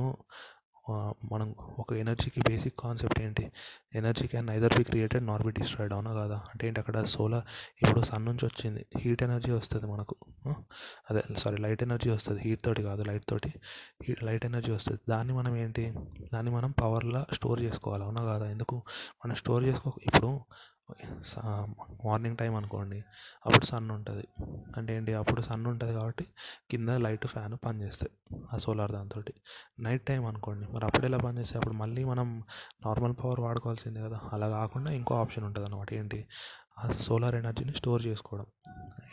మనం 1.32 1.54
ఒక 1.78 1.92
ఎనర్జీకి 1.92 2.40
బేసిక్ 2.40 2.74
కాన్సెప్ట్ 2.80 3.20
ఏంటి? 3.20 3.52
Energy 3.94 4.26
can 4.26 4.46
neither 4.46 4.74
be 4.78 4.84
created 4.84 5.26
nor 5.26 5.42
be 5.42 5.50
destroyed 5.50 5.94
అవునా 5.94 6.12
కాదా? 6.12 6.34
అంటే 6.34 6.66
ఏంటి? 6.66 6.80
అక్కడ 6.80 7.02
సోలార్ 7.02 7.44
ఇప్పుడు 7.82 8.04
సన్ 8.04 8.24
నుంచి 8.24 8.44
వచ్చింది. 8.46 8.86
హీట్ 8.98 9.22
ఎనర్జీ 9.22 9.52
వస్తుంది 9.52 9.86
మనకు. 9.86 10.16
అదే 11.10 11.22
సారీ 11.36 11.56
లైట్ 11.56 11.82
ఎనర్జీ 11.82 12.10
వస్తుంది. 12.10 12.40
హీట్ 12.40 12.64
తోటి 12.64 12.82
కాదు 12.82 13.02
లైట్ 13.02 13.26
తోటి. 13.28 13.52
హీట్ 14.02 14.24
లైట్ 14.24 14.46
ఎనర్జీ 14.46 14.72
వస్తుంది. 14.72 15.00
దాన్ని 15.08 15.32
మనం 15.32 15.56
ఏంటి? 15.56 15.92
దాన్ని 16.34 16.50
మనం 16.50 16.70
పవర్లా 16.70 17.26
స్టోర్ 17.32 17.60
చేసుకోవాలి. 17.60 18.04
అవునా 18.04 18.24
కాదా? 18.24 18.50
ఎందుకు? 18.50 18.82
మనం 19.24 19.34
స్టోర్ 19.34 19.64
చేసుకో 19.64 19.92
ఇప్పుడు 20.02 20.40
మార్నింగ్ 22.04 22.36
టైం 22.36 22.54
అనుకోండి 22.54 23.04
అప్పుడు 23.46 23.64
సన్ 23.64 23.90
ఉంటుంది. 23.90 24.28
అంటే 24.76 24.96
ఏంటి? 24.96 25.14
అప్పుడు 25.14 25.42
సన్ 25.42 25.66
ఉంటుంది 25.66 25.94
కాబట్టి 25.94 26.26
కింద 26.70 26.88
లైట్ 26.88 27.26
ఫ్యాన్ 27.26 27.56
పనిచేస్తాయి 27.66 28.38
ఆ 28.54 28.56
సోలార్ 28.56 28.92
దాంతో 28.92 29.22
నైట్ 29.80 30.06
టైం 30.06 30.26
అనుకోండి 30.26 30.66
మరి 30.72 30.84
అప్పుడు 30.84 31.06
ఎలా 31.06 31.18
పనిచేస్తాయి? 31.18 31.58
అప్పుడు 31.60 31.74
మళ్ళీ 31.74 32.04
మనం 32.04 32.42
నార్మల్ 32.86 33.14
పవర్ 33.24 33.40
వాడుకోవాల్సిందే 33.40 34.00
కదా. 34.00 34.20
అలా 34.32 34.48
కాకుండా 34.48 34.92
ఇంకో 34.92 35.14
ఆప్షన్ 35.14 35.44
ఉంటుంది 35.44 35.68
అనమాట 35.68 35.94
ఏంటి? 35.94 36.26
ఆ 36.78 36.90
సోలార్ 36.92 37.34
ఎనర్జీని 37.34 37.72
స్టోర్ 37.76 38.06
చేసుకోవడం. 38.06 38.46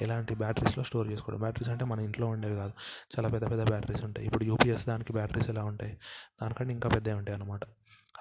ఎలాంటి 0.01 0.35
బ్యాటరీస్లో 0.35 0.83
స్టోర్ 0.83 1.07
చేసుకోవడం. 1.07 1.39
బ్యాటరీస్ 1.39 1.69
అంటే 1.69 1.85
మన 1.85 1.99
ఇంట్లో 1.99 2.27
ఉండేవి 2.27 2.55
కాదు. 2.55 2.73
చాలా 3.17 3.29
పెద్ద 3.29 3.51
పెద్ద 3.51 3.63
బ్యాటరీస్ 3.63 4.03
ఉంటాయి. 4.03 4.27
ఇప్పుడు 4.27 4.43
యూపీఎస్ 4.43 4.87
దానికి 4.87 5.13
బ్యాటరీస్ 5.13 5.49
ఎలా 5.49 5.63
ఉంటాయి? 5.63 5.97
దానికంటే 6.41 6.73
ఇంకా 6.73 6.89
పెద్దవి 6.89 7.15
ఉంటాయి 7.15 7.41
అనమాట 7.41 7.59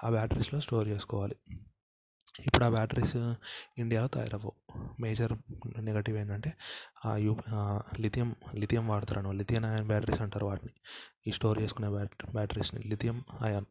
ఆ 0.03 0.09
బ్యాటరీస్లో 0.09 0.59
స్టోర్ 0.59 0.87
చేసుకోవాలి. 0.87 1.35
ఇప్పుడు 2.39 2.65
ఆ 2.65 2.69
బ్యాటరీస్ 2.69 3.15
ఇండియాలో 3.77 4.07
తయారవ్వవు. 4.07 4.51
మేజర్ 4.99 5.33
నెగటివ్ 5.81 6.17
ఏంటంటే 6.17 6.53
ఆ 7.05 7.15
యూ 7.15 7.37
లిథియం 7.99 8.35
లిథియం 8.55 8.87
వాడతారు 8.87 9.19
అన్నమాట. 9.19 9.35
లిథియం 9.35 9.65
అయాన్ 9.65 9.87
బ్యాటరీస్ 9.87 10.21
అంటారు 10.21 10.45
వాటిని. 10.45 10.71
ఈ 11.27 11.31
స్టోర్ 11.31 11.59
చేసుకునే 11.59 11.87
బ్యాటరీస్ని. 12.31 12.81
Lithium 12.83 13.23
ion. 13.41 13.65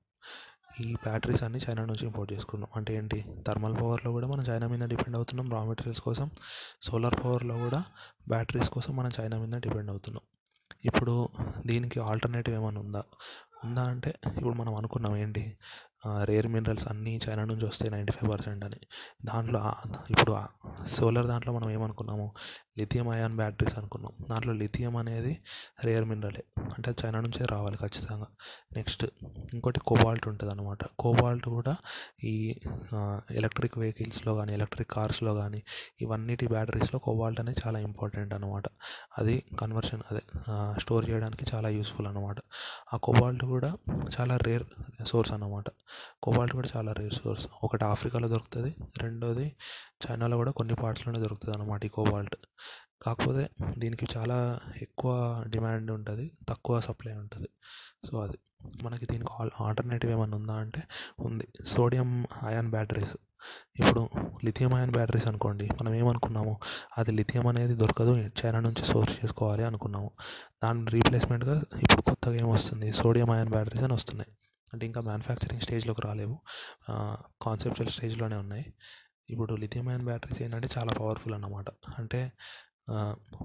ఈ 0.80 0.94
బ్యాటరీస్ 0.94 1.42
అన్ని 1.42 1.58
చైనా 1.58 1.84
నుంచి 1.84 2.06
ఇంపోర్ట్ 2.06 2.32
చేసుకున్నాం. 2.32 2.70
అంటే 2.76 2.94
ఏంటి? 2.96 3.24
థర్మల్ 3.46 3.76
పవర్లో 3.76 4.12
కూడా 4.12 4.26
మనం 4.26 4.42
చైనా 4.42 4.66
మీద 4.66 4.88
డిపెండ్ 4.88 5.16
అవుతున్నాం. 5.16 5.50
రా 5.50 5.64
మెటీరియల్స్ 5.64 6.00
కోసం 6.00 6.30
సోలార్ 6.82 7.14
పవర్లో 7.24 7.58
కూడా 7.58 7.84
బ్యాటరీస్ 8.28 8.70
కోసం 8.70 8.96
మనం 8.96 9.10
చైనా 9.20 9.38
మీద 9.38 9.60
డిపెండ్ 9.60 9.90
అవుతున్నాం. 9.90 10.22
ఇప్పుడు 10.84 11.28
దీనికి 11.66 12.00
ఆల్టర్నేటివ్ 12.00 12.56
ఏమైనా 12.56 12.80
ఉందా? 12.80 13.04
ఉందా 13.64 13.82
అంటే 13.84 14.14
ఇప్పుడు 14.36 14.54
మనం 14.54 14.74
అనుకున్నాం 14.74 15.16
ఏంటి? 15.16 15.56
రేర్ 16.24 16.46
మినరల్స్ 16.46 16.88
అన్నీ 16.88 17.20
చైనా 17.28 17.44
నుంచి 17.44 17.66
వస్తాయి 17.66 17.92
నైంటీ 17.92 18.12
ఫైవ్ 18.12 18.32
పర్సెంట్ 18.32 18.64
అని. 18.64 18.76
దాంట్లో 19.24 19.72
ఇప్పుడు 20.10 20.36
సోలార్ 20.86 21.26
దాంట్లో 21.26 21.52
మనం 21.52 21.70
ఏమనుకున్నాము? 21.70 22.32
లిథియం 22.78 23.08
అయాన్ 23.08 23.36
బ్యాటరీస్ 23.36 23.78
అనుకున్నాం. 23.78 24.12
దాంట్లో 24.30 24.52
లిథియం 24.52 24.96
అనేది 24.96 25.38
రేర్ 25.84 26.04
మినరలే 26.04 26.44
అంటే 26.58 26.94
చైనా 27.04 27.20
నుంచే 27.20 27.46
రావాలి 27.50 27.76
ఖచ్చితంగా. 27.76 28.26
నెక్స్ట్ 28.76 29.04
ఇంకోటి 29.54 29.80
కోబాల్ట్ 29.80 30.28
ఉంటుంది 30.28 30.52
అనమాట 30.52 30.78
కోబాల్ట్ 30.98 31.48
కూడా 31.48 31.76
ఈ 32.24 32.60
ఎలక్ట్రిక్ 33.30 33.78
వెహికల్స్లో 33.78 34.34
కానీ 34.34 34.52
ఎలక్ట్రిక్ 34.52 34.90
కార్స్లో 34.90 35.34
కానీ 35.34 35.62
ఇవన్నిటి 36.00 36.46
బ్యాటరీస్లో 36.46 36.98
కోబాల్ట్ 36.98 37.40
అనేది 37.40 37.60
చాలా 37.66 37.78
ఇంపార్టెంట్ 37.78 38.34
అనమాట 38.34 38.62
అది 39.18 39.42
కన్వర్షన్ 39.60 40.02
అదే 40.10 40.22
స్టోర్ 40.80 41.10
చేయడానికి 41.10 41.46
చాలా 41.54 41.68
యూస్ఫుల్ 41.68 42.06
అనమాట 42.06 42.36
ఆ 42.94 42.96
కోబాల్ట్ 42.96 43.44
కూడా 43.44 43.76
చాలా 44.20 44.36
రేర్ 44.36 44.64
సోర్స్ 45.06 45.32
అన్నమాట. 45.32 45.64
కోబాల్ట్ 46.22 46.54
కూడా 46.54 46.68
చాలా 46.76 46.92
రేర్ 46.92 47.14
సోర్స్ 47.14 47.46
ఒకటి 47.64 47.84
ఆఫ్రికాలో 47.84 48.28
దొరుకుతుంది 48.28 48.76
రెండోది 49.02 49.56
చైనాలో 50.10 50.36
కూడా 50.36 50.50
కొన్ని 50.50 50.74
పార్ట్స్లోనే 50.74 51.20
దొరుకుతుంది 51.20 51.58
అనమాట 51.58 51.84
ఈ 51.84 51.88
కోబాల్ట్. 51.88 52.36
కాకపోతే 53.02 53.50
దీనికి 53.78 54.06
చాలా 54.16 54.60
ఎక్కువ 54.82 55.44
డిమాండ్ 55.48 55.90
ఉంటుంది 55.90 56.32
తక్కువ 56.48 56.80
సప్లై 56.80 57.12
ఉంటుంది. 57.12 57.48
సో 58.10 58.18
అది. 58.18 58.38
మనకి 58.84 59.06
దీనికి 59.10 59.32
ఆల్ 59.40 59.50
ఆల్టర్నేటివ్ 59.60 60.12
ఏమైనా 60.12 60.36
ఉందా 60.36 60.54
అంటే 60.54 60.82
ఉంది. 61.20 61.48
Sodium 61.66 62.26
ion 62.42 62.70
batteries. 62.70 63.16
ఇప్పుడు 63.78 64.08
లిథియం 64.44 64.74
అయాన్ 64.74 64.90
బ్యాటరీస్ 64.90 65.26
అనుకోండి 65.26 65.68
మనం 65.82 65.94
ఏమనుకున్నాము? 65.94 66.58
అది 66.98 67.12
లిథియం 67.12 67.46
అనేది 67.46 67.74
దొరకదు 67.74 68.10
చైనా 68.16 68.60
నుంచి 68.60 68.84
సోర్స్ 68.84 69.24
చేసుకోవాలి 69.24 69.64
అనుకున్నాము. 69.64 70.10
దాని 70.64 70.90
రీప్లేస్మెంట్గా 70.90 71.62
ఇప్పుడు 71.82 72.02
కొత్తగా 72.02 72.34
ఏమొస్తుంది? 72.34 72.92
సోడియం 72.92 73.30
అయాన్ 73.30 73.48
బ్యాటరీస్ 73.48 73.84
అని 73.84 73.92
వస్తున్నాయి. 73.92 74.32
అంటే 74.72 74.86
ఇంకా 74.86 75.00
మ్యానుఫ్యాక్చరింగ్ 75.00 75.60
స్టేజ్లోకి 75.60 76.02
రాలేవు. 76.02 76.36
కాన్సెప్చువల్ 77.42 77.92
స్టేజ్లోనే 77.92 78.36
ఉన్నాయి. 78.36 78.66
ఇప్పుడు 79.30 79.54
లిథియం 79.54 79.88
అయాన్ 79.88 80.04
బ్యాటరీస్ 80.04 80.42
ఏంటంటే 80.42 80.68
చాలా 80.78 80.92
పవర్ఫుల్ 80.92 81.34
అన్నమాట. 81.34 81.66
అంటే 81.98 82.32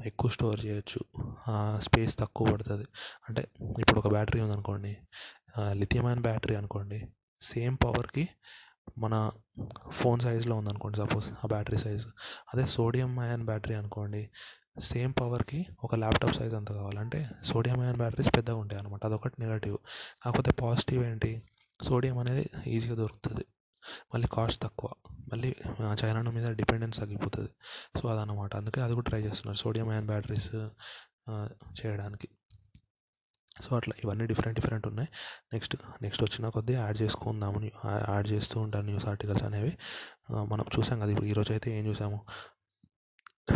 ఎక్కువ 0.05 0.31
స్టోర్ 0.31 0.65
చేయొచ్చు. 0.65 0.99
స్పేస్ 1.81 2.19
తక్కువ 2.19 2.51
పడుతుంది. 2.51 2.85
అంటే 3.29 3.47
ఇప్పుడు 3.79 3.99
ఒక 3.99 4.07
బ్యాటరీ 4.07 4.41
ఉందనుకోండి 4.41 4.97
లిథియం 5.71 6.05
అయాన్ 6.05 6.21
బ్యాటరీ 6.21 6.55
అనుకోండి 6.55 7.07
సేమ్ 7.41 7.77
పవర్కి 7.83 8.29
మన 8.97 9.31
ఫోన్ 9.91 10.19
సైజులో 10.19 10.55
ఉందనుకోండి 10.55 10.97
సపోజ్ 10.97 11.27
ఆ 11.43 11.47
బ్యాటరీ 11.47 11.77
సైజ్ 11.77 12.07
అదే 12.53 12.65
సోడియం 12.65 13.19
అయాన్ 13.19 13.45
బ్యాటరీ 13.45 13.75
అనుకోండి 13.75 14.29
సేమ్ 14.79 15.13
పవర్కి 15.21 15.67
ఒక 15.83 15.95
ల్యాప్టాప్ 15.95 16.33
సైజ్ 16.33 16.53
అంత 16.53 16.71
కావాలంటే 16.71 17.29
సోడియం 17.43 17.79
అయాన్ 17.79 17.97
బ్యాటరీస్ 17.97 18.29
పెద్దగా 18.37 18.55
ఉంటాయి 18.55 18.81
అనమాట 18.81 19.05
అదొకటి 19.05 19.35
నెగటివ్. 19.39 19.77
కాకపోతే 20.25 20.51
పాజిటివ్ 20.51 21.03
ఏంటి? 21.03 21.41
సోడియం 21.81 22.17
అనేది 22.17 22.49
ఈజీగా 22.67 22.95
దొరుకుతుంది. 22.95 23.45
మళ్ళీ 24.13 24.27
కాస్ట్ 24.33 24.63
తక్కువ. 24.63 24.93
మళ్ళీ 25.31 25.55
చైనా 26.03 26.21
మీద 26.21 26.47
డిపెండెన్స్ 26.47 26.99
తగ్గిపోతుంది. 26.99 27.49
సో 28.01 28.09
అదనమాట 28.09 28.55
అందుకే 28.55 28.81
అది 28.81 28.93
కూడా 28.93 29.09
ట్రై 29.09 29.21
చేస్తున్నారు. 29.21 29.57
సోడియం 29.57 29.89
అయాన్ 29.89 30.07
బ్యాటరీస్ 30.07 30.55
చేయడానికి. 31.81 32.29
సో 33.61 33.75
అట్లా 33.75 33.93
ఇవన్నీ 34.03 34.25
డిఫరెంట్ 34.25 34.59
డిఫరెంట్ 34.59 34.87
ఉన్నాయి. 34.87 35.09
నెక్స్ట్ 35.53 35.75
నెక్స్ట్ 36.01 36.23
వచ్చిన 36.23 36.49
కొద్దీ 36.49 36.73
యాడ్ 36.73 37.01
చేసుకుందాము. 37.01 37.71
యాడ్ 37.85 38.27
చేస్తూ 38.27 38.61
ఉంటారు 38.61 38.85
న్యూస్ 38.85 39.05
ఆర్టికల్స్ 39.05 39.43
అనేవి. 39.43 39.77
మనం 40.31 40.65
చూసాం 40.79 40.99
కదా 40.99 41.09
ఇప్పుడు 41.09 41.25
ఈరోజు 41.25 41.51
అయితే 41.51 41.79
ఏం 41.79 41.85
చూసాము? 41.85 42.21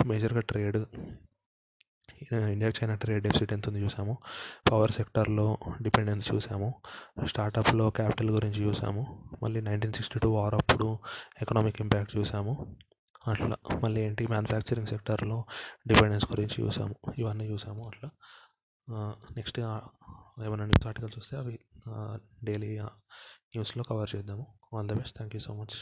మేజర్గా 0.06 0.40
trade. 0.40 0.78
India 2.34 2.70
China 2.70 2.96
trade 2.96 3.24
deficit 3.24 3.54
ఎంత 3.54 3.68
ఉంది 3.68 3.82
చూసాము. 3.82 4.18
పవర్ 4.72 4.92
సెక్టార్లో 4.92 5.58
డిపెండెన్స్ 5.82 6.34
చూసాము. 6.34 6.70
స్టార్టప్లో 7.26 7.90
క్యాపిటల్ 7.90 8.30
గురించి 8.30 8.64
చూసాము. 8.64 9.30
మళ్ళీ 9.44 9.62
నైన్టీన్ 9.62 9.94
సిక్స్టీ 9.94 10.20
టూ 10.20 10.32
వార్ 10.32 10.56
అప్పుడు 10.56 11.00
ఎకనామిక్ 11.42 11.82
ఇంపాక్ట్ 11.82 12.18
చూసాము. 12.18 12.76
అట్లా 13.28 13.48
మళ్ళీ 13.84 14.02
ఏంటి? 14.02 14.28
మ్యానుఫ్యాక్చరింగ్ 14.28 14.88
సెక్టార్లో 14.88 15.46
డిపెండెన్స్ 15.88 16.26
గురించి 16.32 16.64
చూసాము. 16.64 16.96
ఇవన్నీ 17.18 17.46
చూసాము 17.52 17.84
అట్లా. 17.88 18.10
నెక్స్ట్ 19.36 19.60
ఏమైనా 19.60 20.66
న్యూస్ 20.66 20.88
ఆర్టికల్స్ 20.88 21.18
వస్తే 21.18 21.38
అవి 21.38 21.60
డైలీ 22.44 22.80
న్యూస్లో 22.82 23.84
కవర్ 23.84 24.10
చేద్దాము. 24.16 24.48
All 24.74 24.88
the 24.88 24.94
best 24.94 25.18
thank 25.18 25.36
you 25.36 25.40
so 25.40 25.54
much 25.54 25.76